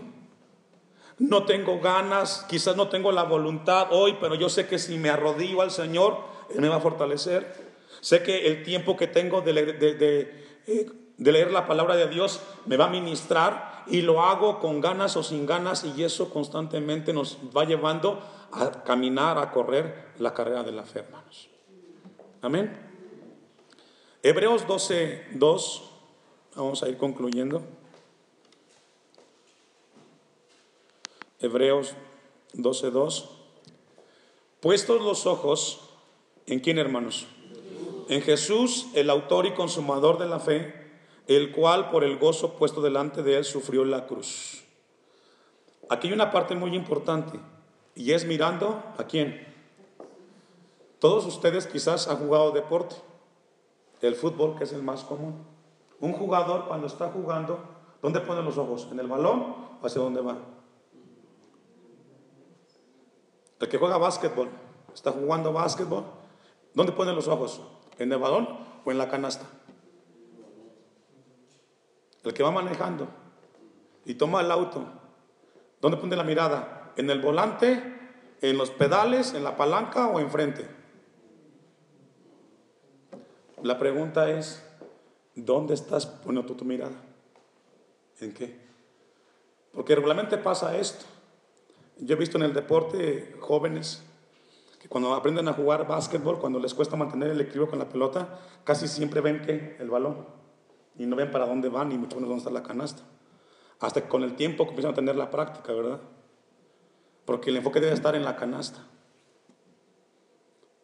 No 1.20 1.44
tengo 1.44 1.80
ganas, 1.80 2.46
quizás 2.50 2.76
no 2.76 2.90
tengo 2.90 3.12
la 3.12 3.24
voluntad 3.24 3.88
hoy, 3.92 4.18
pero 4.20 4.36
yo 4.36 4.50
sé 4.50 4.68
que 4.68 4.80
si 4.80 4.98
me 4.98 5.10
arrodillo 5.10 5.62
al 5.62 5.72
Señor, 5.72 6.18
Él 6.50 6.62
me 6.62 6.70
va 6.70 6.78
a 6.78 6.82
fortalecer. 6.82 7.74
Sé 8.02 8.24
que 8.24 8.48
el 8.48 8.64
tiempo 8.64 8.98
que 8.98 9.08
tengo 9.08 9.42
de, 9.42 10.32
eh, 10.68 10.92
de 11.18 11.32
leer 11.32 11.52
la 11.52 11.68
palabra 11.68 11.96
de 11.96 12.08
Dios 12.08 12.42
me 12.66 12.78
va 12.78 12.86
a 12.86 12.90
ministrar 12.90 13.84
y 13.88 14.02
lo 14.02 14.24
hago 14.24 14.60
con 14.60 14.82
ganas 14.82 15.16
o 15.18 15.24
sin 15.24 15.46
ganas 15.46 15.84
y 15.84 16.04
eso 16.04 16.30
constantemente 16.30 17.14
nos 17.14 17.38
va 17.56 17.66
llevando 17.66 18.22
a 18.52 18.84
caminar, 18.84 19.38
a 19.38 19.52
correr 19.52 20.14
la 20.20 20.34
carrera 20.34 20.64
de 20.64 20.72
la 20.72 20.84
fe, 20.84 21.00
hermanos. 21.00 21.50
Amén. 22.42 22.78
Hebreos 24.22 24.68
12, 24.68 25.28
2, 25.34 25.92
vamos 26.56 26.84
a 26.84 26.90
ir 26.90 26.98
concluyendo. 26.98 27.64
Hebreos 31.44 31.94
12, 32.54 32.92
2. 32.92 33.30
Puestos 34.62 35.02
los 35.02 35.26
ojos, 35.26 35.90
¿en 36.48 36.62
quién 36.62 36.78
hermanos? 36.78 37.28
En 38.08 38.22
Jesús, 38.22 38.88
el 38.96 39.10
autor 39.10 39.46
y 39.46 39.54
consumador 39.54 40.18
de 40.18 40.28
la 40.28 40.40
fe, 40.40 40.74
el 41.28 41.52
cual 41.52 41.90
por 41.90 42.06
el 42.06 42.18
gozo 42.18 42.54
puesto 42.54 42.82
delante 42.82 43.24
de 43.24 43.38
él 43.38 43.44
sufrió 43.44 43.84
la 43.84 44.08
cruz. 44.08 44.64
Aquí 45.90 46.08
hay 46.08 46.14
una 46.14 46.32
parte 46.32 46.56
muy 46.56 46.74
importante 46.76 47.38
y 47.94 48.14
es 48.14 48.26
mirando 48.26 48.82
a 48.98 49.04
quién. 49.04 49.46
Todos 51.00 51.26
ustedes 51.26 51.68
quizás 51.68 52.08
han 52.08 52.18
jugado 52.18 52.52
deporte 52.52 52.96
el 54.00 54.16
fútbol, 54.16 54.58
que 54.58 54.64
es 54.64 54.72
el 54.72 54.82
más 54.82 55.04
común. 55.04 55.46
Un 56.00 56.14
jugador 56.14 56.68
cuando 56.68 56.88
está 56.88 57.10
jugando, 57.10 57.60
¿dónde 58.02 58.22
pone 58.22 58.42
los 58.42 58.58
ojos? 58.58 58.88
¿En 58.92 59.00
el 59.00 59.08
balón 59.08 59.56
o 59.82 59.86
hacia 59.86 60.02
dónde 60.02 60.22
va? 60.22 60.38
El 63.64 63.70
que 63.70 63.78
juega 63.78 63.98
básquetbol, 63.98 64.50
está 64.94 65.14
jugando 65.14 65.54
básquetbol, 65.54 66.04
¿dónde 66.74 66.92
pone 66.92 67.14
los 67.14 67.30
ojos? 67.30 67.62
¿En 67.98 68.12
el 68.12 68.20
balón 68.20 68.46
o 68.84 68.92
en 68.92 68.98
la 68.98 69.08
canasta? 69.08 69.46
El 72.26 72.34
que 72.34 72.44
va 72.44 72.52
manejando 72.52 73.08
y 74.04 74.16
toma 74.16 74.42
el 74.42 74.52
auto, 74.52 74.84
¿dónde 75.80 75.96
pone 75.96 76.18
la 76.18 76.26
mirada? 76.26 76.92
¿En 76.98 77.10
el 77.10 77.22
volante, 77.22 77.82
en 78.42 78.58
los 78.58 78.70
pedales, 78.70 79.34
en 79.34 79.46
la 79.46 79.56
palanca 79.56 80.08
o 80.08 80.20
enfrente? 80.20 80.70
La 83.62 83.80
pregunta 83.80 84.30
es, 84.30 84.62
¿dónde 85.36 85.74
estás 85.74 86.06
poniendo 86.06 86.54
tu 86.54 86.66
mirada? 86.66 87.02
¿En 88.20 88.34
qué? 88.34 88.60
Porque 89.72 89.96
regularmente 89.96 90.38
pasa 90.38 90.76
esto. 90.76 91.06
Yo 92.06 92.16
he 92.16 92.20
visto 92.20 92.38
en 92.38 92.44
el 92.44 92.54
deporte 92.54 93.38
jóvenes 93.40 94.04
que 94.78 94.90
cuando 94.90 95.14
aprenden 95.14 95.48
a 95.48 95.54
jugar 95.54 95.88
básquetbol, 95.88 96.38
cuando 96.38 96.60
les 96.60 96.74
cuesta 96.74 96.98
mantener 96.98 97.32
el 97.32 97.40
equilibrio 97.40 97.70
con 97.70 97.80
la 97.80 97.88
pelota, 97.88 98.42
casi 98.66 98.90
siempre 98.90 99.22
ven 99.22 99.42
que 99.42 99.78
el 99.80 99.90
balón 99.90 100.28
y 100.98 101.06
no 101.06 101.16
ven 101.16 101.32
para 101.32 101.46
dónde 101.46 101.70
van 101.70 101.90
ni 101.90 101.98
mucho 101.98 102.18
menos 102.18 102.28
dónde 102.28 102.42
está 102.42 102.52
la 102.52 102.62
canasta. 102.62 103.04
Hasta 103.80 104.02
que 104.02 104.10
con 104.10 104.24
el 104.24 104.36
tiempo 104.36 104.66
comienzan 104.66 104.92
a 104.92 104.96
tener 104.96 105.16
la 105.16 105.30
práctica, 105.30 105.72
¿verdad? 105.72 106.02
Porque 107.24 107.52
el 107.52 107.56
enfoque 107.56 107.80
debe 107.80 107.94
estar 107.94 108.16
en 108.16 108.26
la 108.26 108.36
canasta. 108.36 108.86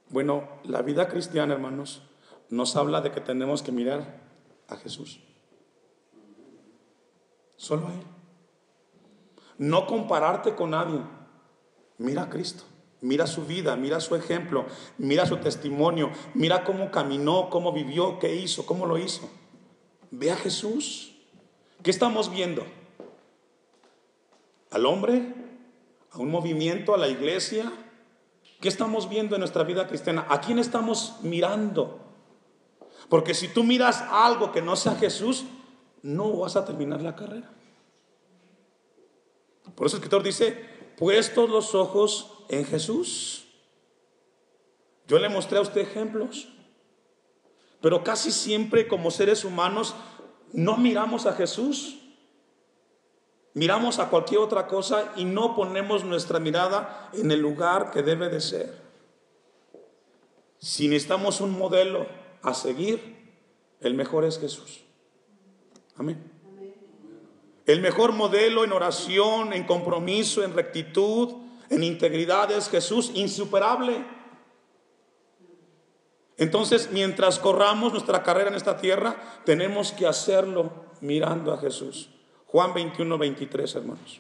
Bueno, 0.08 0.48
la 0.64 0.82
vida 0.82 1.10
cristiana, 1.10 1.54
hermanos, 1.54 2.02
nos 2.50 2.78
habla 2.78 3.02
de 3.02 3.12
que 3.12 3.20
tenemos 3.20 3.62
que 3.62 3.74
mirar 3.74 4.22
a 4.70 4.78
Jesús. 4.78 5.22
Solo 7.58 7.88
a 7.88 7.94
Él. 7.94 8.19
No 9.60 9.86
compararte 9.86 10.56
con 10.56 10.72
nadie. 10.72 11.00
Mira 12.00 12.24
a 12.24 12.30
Cristo. 12.30 12.64
Mira 13.02 13.28
su 13.28 13.46
vida, 13.46 13.76
mira 13.78 14.02
su 14.02 14.16
ejemplo, 14.16 14.66
mira 14.98 15.26
su 15.26 15.38
testimonio, 15.38 16.12
mira 16.34 16.66
cómo 16.66 16.92
caminó, 16.92 17.50
cómo 17.50 17.72
vivió, 17.72 18.20
qué 18.20 18.36
hizo, 18.36 18.66
cómo 18.66 18.86
lo 18.86 18.98
hizo. 18.98 19.30
Ve 20.12 20.32
a 20.32 20.36
Jesús. 20.36 21.16
¿Qué 21.82 21.92
estamos 21.92 22.30
viendo? 22.30 22.66
¿Al 24.72 24.86
hombre? 24.86 25.34
¿A 26.12 26.18
un 26.18 26.30
movimiento? 26.30 26.94
¿A 26.94 26.98
la 26.98 27.08
iglesia? 27.08 27.72
¿Qué 28.60 28.68
estamos 28.68 29.08
viendo 29.08 29.36
en 29.36 29.40
nuestra 29.40 29.64
vida 29.64 29.88
cristiana? 29.88 30.26
¿A 30.28 30.42
quién 30.42 30.60
estamos 30.60 31.20
mirando? 31.22 32.00
Porque 33.08 33.34
si 33.34 33.48
tú 33.48 33.64
miras 33.64 34.04
algo 34.12 34.52
que 34.52 34.62
no 34.62 34.76
sea 34.76 34.96
Jesús, 34.96 35.46
no 36.02 36.36
vas 36.38 36.58
a 36.58 36.66
terminar 36.66 37.02
la 37.02 37.16
carrera. 37.16 37.50
Por 39.76 39.88
eso 39.88 39.98
el 39.98 40.02
escritor 40.02 40.24
dice, 40.24 40.54
puestos 40.98 41.50
los 41.50 41.76
ojos 41.76 42.44
en 42.50 42.66
Jesús. 42.66 43.46
Yo 45.08 45.18
le 45.20 45.30
mostré 45.30 45.58
a 45.58 45.62
usted 45.62 45.82
ejemplos, 45.82 46.50
pero 47.82 48.04
casi 48.04 48.32
siempre 48.32 48.88
como 48.88 49.10
seres 49.10 49.44
humanos 49.44 49.96
no 50.54 50.78
miramos 50.78 51.26
a 51.26 51.34
Jesús. 51.34 52.00
Miramos 53.54 53.98
a 54.00 54.10
cualquier 54.10 54.42
otra 54.42 54.68
cosa 54.68 55.12
y 55.16 55.26
no 55.26 55.56
ponemos 55.56 56.04
nuestra 56.04 56.40
mirada 56.40 57.10
en 57.14 57.32
el 57.32 57.40
lugar 57.40 57.92
que 57.92 58.04
debe 58.04 58.30
de 58.30 58.42
ser. 58.42 58.90
Si 60.60 60.88
necesitamos 60.88 61.42
un 61.42 61.58
modelo 61.58 62.06
a 62.44 62.54
seguir, 62.54 63.34
el 63.80 63.94
mejor 63.94 64.26
es 64.26 64.40
Jesús. 64.40 64.82
Amén. 65.96 66.39
El 67.70 67.82
mejor 67.82 68.14
modelo 68.14 68.64
en 68.64 68.72
oración, 68.72 69.54
en 69.54 69.64
compromiso, 69.64 70.44
en 70.44 70.56
rectitud, 70.56 71.36
en 71.70 71.84
integridad 71.84 72.52
es 72.52 72.68
Jesús, 72.68 73.12
insuperable. 73.14 74.04
Entonces, 76.38 76.90
mientras 76.92 77.38
corramos 77.38 77.92
nuestra 77.92 78.24
carrera 78.24 78.50
en 78.50 78.56
esta 78.56 78.78
tierra, 78.78 79.18
tenemos 79.46 79.92
que 79.92 80.08
hacerlo 80.08 80.72
mirando 81.02 81.54
a 81.54 81.60
Jesús. 81.60 82.10
Juan 82.48 82.74
21, 82.74 83.20
23, 83.20 83.76
hermanos. 83.76 84.20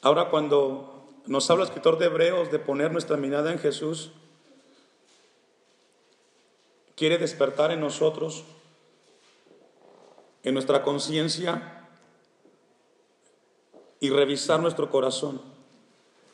Ahora 0.00 0.30
cuando 0.30 1.06
nos 1.26 1.50
habla 1.50 1.64
el 1.64 1.68
escritor 1.68 1.98
de 1.98 2.06
Hebreos 2.06 2.50
de 2.50 2.58
poner 2.58 2.90
nuestra 2.92 3.18
mirada 3.18 3.52
en 3.52 3.58
Jesús, 3.58 4.12
quiere 6.98 7.16
despertar 7.16 7.70
en 7.70 7.80
nosotros, 7.80 8.42
en 10.42 10.52
nuestra 10.52 10.82
conciencia 10.82 11.86
y 14.00 14.10
revisar 14.10 14.58
nuestro 14.58 14.90
corazón. 14.90 15.40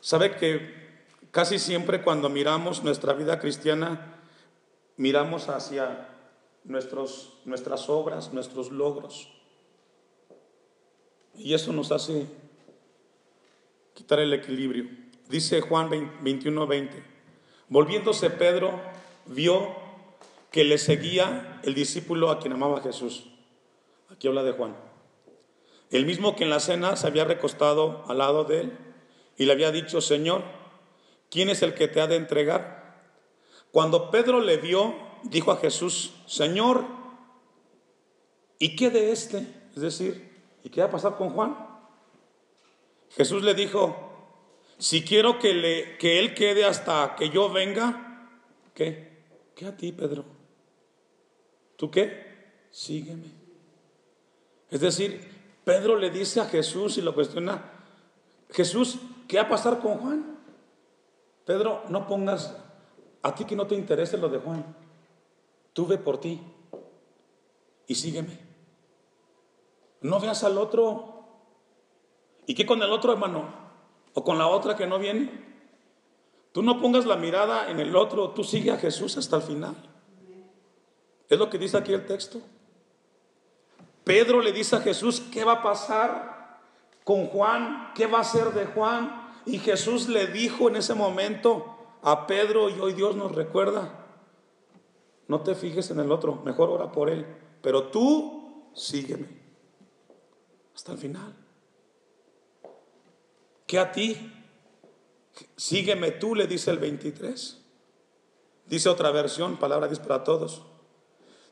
Sabe 0.01 0.35
que 0.37 1.05
casi 1.29 1.59
siempre 1.59 2.01
cuando 2.01 2.29
miramos 2.29 2.83
nuestra 2.83 3.13
vida 3.13 3.39
cristiana, 3.39 4.17
miramos 4.97 5.49
hacia 5.49 6.09
nuestros, 6.63 7.37
nuestras 7.45 7.87
obras, 7.87 8.33
nuestros 8.33 8.71
logros. 8.71 9.29
Y 11.35 11.53
eso 11.53 11.73
nos 11.73 11.91
hace 11.91 12.25
quitar 13.93 14.19
el 14.19 14.33
equilibrio. 14.33 14.89
Dice 15.29 15.61
Juan 15.61 15.91
21, 16.21 16.65
20. 16.65 17.03
Volviéndose 17.69 18.31
Pedro, 18.31 18.79
vio 19.27 19.84
que 20.55 20.63
le 20.63 20.77
seguía 20.77 21.59
el 21.63 21.75
discípulo 21.75 22.31
a 22.31 22.39
quien 22.39 22.53
amaba 22.53 22.79
Jesús. 22.79 23.25
Aquí 24.07 24.29
habla 24.29 24.41
de 24.41 24.53
Juan. 24.53 24.73
El 25.91 26.05
mismo 26.05 26.37
que 26.37 26.45
en 26.45 26.49
la 26.49 26.61
cena 26.61 26.95
se 26.95 27.07
había 27.07 27.25
recostado 27.25 28.05
al 28.07 28.19
lado 28.19 28.45
de 28.45 28.61
él 28.61 28.77
y 29.35 29.43
le 29.43 29.51
había 29.51 29.73
dicho, 29.73 29.99
Señor, 29.99 30.43
¿quién 31.29 31.49
es 31.49 31.61
el 31.61 31.73
que 31.73 31.89
te 31.89 31.99
ha 31.99 32.07
de 32.07 32.15
entregar? 32.15 33.03
Cuando 33.73 34.09
Pedro 34.11 34.39
le 34.39 34.55
vio, 34.55 34.95
dijo 35.23 35.51
a 35.51 35.57
Jesús, 35.57 36.13
Señor, 36.25 36.85
¿y 38.57 38.77
qué 38.77 38.89
de 38.89 39.11
este? 39.11 39.45
Es 39.75 39.81
decir, 39.81 40.41
¿y 40.63 40.69
qué 40.69 40.79
va 40.79 40.87
a 40.87 40.91
pasar 40.91 41.17
con 41.17 41.31
Juan? 41.31 41.57
Jesús 43.09 43.43
le 43.43 43.55
dijo, 43.55 44.39
si 44.77 45.03
quiero 45.03 45.37
que, 45.37 45.53
le, 45.53 45.97
que 45.97 46.17
él 46.17 46.33
quede 46.33 46.63
hasta 46.63 47.13
que 47.17 47.29
yo 47.29 47.49
venga, 47.49 48.29
¿qué? 48.73 49.21
¿Qué 49.53 49.65
a 49.65 49.75
ti, 49.75 49.91
Pedro? 49.91 50.34
¿Tú 51.75 51.91
qué? 51.91 52.67
Sígueme. 52.71 53.31
Es 54.69 54.81
decir, 54.81 55.21
Pedro 55.63 55.97
le 55.97 56.09
dice 56.09 56.41
a 56.41 56.45
Jesús 56.45 56.97
y 56.97 57.01
lo 57.01 57.13
cuestiona, 57.13 57.71
Jesús, 58.51 58.97
¿qué 59.27 59.37
va 59.37 59.43
a 59.43 59.49
pasar 59.49 59.79
con 59.79 59.97
Juan? 59.97 60.37
Pedro, 61.45 61.83
no 61.89 62.07
pongas 62.07 62.55
a 63.21 63.35
ti 63.35 63.45
que 63.45 63.55
no 63.55 63.67
te 63.67 63.75
interese 63.75 64.17
lo 64.17 64.29
de 64.29 64.39
Juan. 64.39 64.65
Tú 65.73 65.85
ve 65.85 65.97
por 65.97 66.19
ti 66.19 66.41
y 67.87 67.95
sígueme. 67.95 68.39
No 70.01 70.19
veas 70.19 70.43
al 70.43 70.57
otro 70.57 71.15
¿Y 72.47 72.53
qué 72.53 72.65
con 72.65 72.81
el 72.81 72.91
otro 72.91 73.11
hermano? 73.11 73.45
¿O 74.13 74.23
con 74.23 74.37
la 74.37 74.47
otra 74.47 74.75
que 74.75 74.87
no 74.87 74.99
viene? 74.99 75.31
Tú 76.51 76.61
no 76.61 76.79
pongas 76.79 77.05
la 77.05 77.17
mirada 77.17 77.69
en 77.69 77.79
el 77.79 77.95
otro, 77.95 78.29
tú 78.29 78.43
sigue 78.43 78.71
a 78.71 78.77
Jesús 78.77 79.17
hasta 79.17 79.37
el 79.37 79.41
final. 79.41 79.75
Es 81.29 81.39
lo 81.39 81.49
que 81.49 81.57
dice 81.57 81.77
aquí 81.77 81.93
el 81.93 82.05
texto. 82.05 82.41
Pedro 84.03 84.41
le 84.41 84.51
dice 84.51 84.75
a 84.75 84.81
Jesús, 84.81 85.21
¿qué 85.31 85.43
va 85.43 85.53
a 85.53 85.63
pasar 85.63 86.59
con 87.03 87.27
Juan? 87.27 87.91
¿Qué 87.95 88.05
va 88.07 88.19
a 88.19 88.23
ser 88.23 88.53
de 88.53 88.65
Juan? 88.65 89.31
Y 89.45 89.59
Jesús 89.59 90.07
le 90.07 90.27
dijo 90.27 90.69
en 90.69 90.75
ese 90.75 90.93
momento 90.93 91.77
a 92.01 92.27
Pedro, 92.27 92.69
y 92.69 92.79
hoy 92.79 92.93
Dios 92.93 93.15
nos 93.15 93.33
recuerda, 93.33 94.05
no 95.27 95.41
te 95.41 95.55
fijes 95.55 95.89
en 95.89 95.99
el 95.99 96.11
otro, 96.11 96.35
mejor 96.45 96.69
ora 96.69 96.91
por 96.91 97.09
él, 97.09 97.25
pero 97.61 97.87
tú 97.87 98.69
sígueme 98.75 99.27
hasta 100.75 100.91
el 100.91 100.97
final 100.99 101.45
que 103.65 103.79
a 103.79 103.91
ti. 103.91 104.31
Sígueme 105.55 106.11
tú, 106.11 106.35
le 106.35 106.47
dice 106.47 106.71
el 106.71 106.79
23. 106.79 107.61
Dice 108.67 108.89
otra 108.89 109.11
versión, 109.11 109.57
palabra 109.57 109.87
dice 109.87 110.01
para 110.01 110.23
todos. 110.23 110.63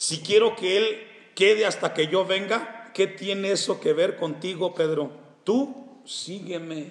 Si 0.04 0.20
quiero 0.20 0.58
que 0.58 0.76
Él 0.76 1.08
quede 1.34 1.66
hasta 1.66 1.94
que 1.94 2.08
yo 2.08 2.26
venga, 2.26 2.92
¿qué 2.94 3.08
tiene 3.08 3.54
eso 3.54 3.80
que 3.80 3.94
ver 3.94 4.18
contigo, 4.18 4.74
Pedro? 4.76 5.12
Tú 5.46 6.02
sígueme. 6.04 6.90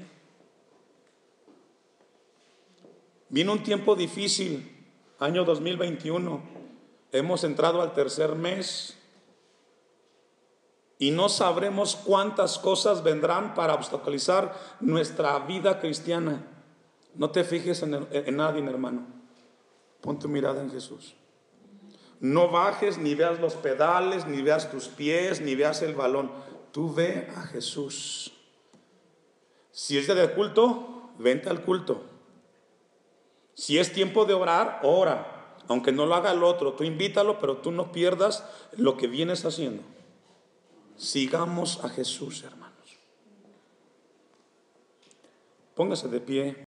Viene 3.28 3.52
un 3.52 3.62
tiempo 3.62 3.96
difícil, 3.96 4.86
año 5.18 5.44
2021. 5.44 6.40
Hemos 7.12 7.44
entrado 7.44 7.82
al 7.82 7.92
tercer 7.92 8.34
mes 8.34 8.96
y 10.98 11.10
no 11.10 11.28
sabremos 11.28 11.96
cuántas 11.96 12.58
cosas 12.58 13.02
vendrán 13.02 13.52
para 13.52 13.74
obstaculizar 13.74 14.58
nuestra 14.80 15.38
vida 15.40 15.80
cristiana. 15.80 16.46
No 17.14 17.30
te 17.30 17.44
fijes 17.44 17.82
en, 17.82 18.08
en 18.10 18.36
nadie, 18.36 18.64
hermano. 18.64 19.06
Pon 20.00 20.18
tu 20.18 20.30
mirada 20.30 20.62
en 20.62 20.70
Jesús. 20.70 21.14
No 22.22 22.50
bajes, 22.50 22.98
ni 22.98 23.16
veas 23.16 23.40
los 23.40 23.54
pedales, 23.54 24.28
ni 24.28 24.42
veas 24.42 24.70
tus 24.70 24.86
pies, 24.86 25.40
ni 25.40 25.56
veas 25.56 25.82
el 25.82 25.96
balón. 25.96 26.30
Tú 26.70 26.94
ve 26.94 27.28
a 27.36 27.42
Jesús. 27.42 28.32
Si 29.72 29.98
es 29.98 30.06
día 30.06 30.14
de 30.14 30.32
culto, 30.32 31.10
vente 31.18 31.48
al 31.50 31.64
culto. 31.64 32.04
Si 33.54 33.76
es 33.76 33.92
tiempo 33.92 34.24
de 34.24 34.34
orar, 34.34 34.78
ora. 34.84 35.56
Aunque 35.66 35.90
no 35.90 36.06
lo 36.06 36.14
haga 36.14 36.30
el 36.30 36.44
otro, 36.44 36.74
tú 36.74 36.84
invítalo, 36.84 37.40
pero 37.40 37.56
tú 37.56 37.72
no 37.72 37.90
pierdas 37.90 38.48
lo 38.76 38.96
que 38.96 39.08
vienes 39.08 39.44
haciendo. 39.44 39.82
Sigamos 40.96 41.82
a 41.84 41.88
Jesús, 41.88 42.44
hermanos. 42.44 42.98
Póngase 45.74 46.06
de 46.06 46.20
pie. 46.20 46.56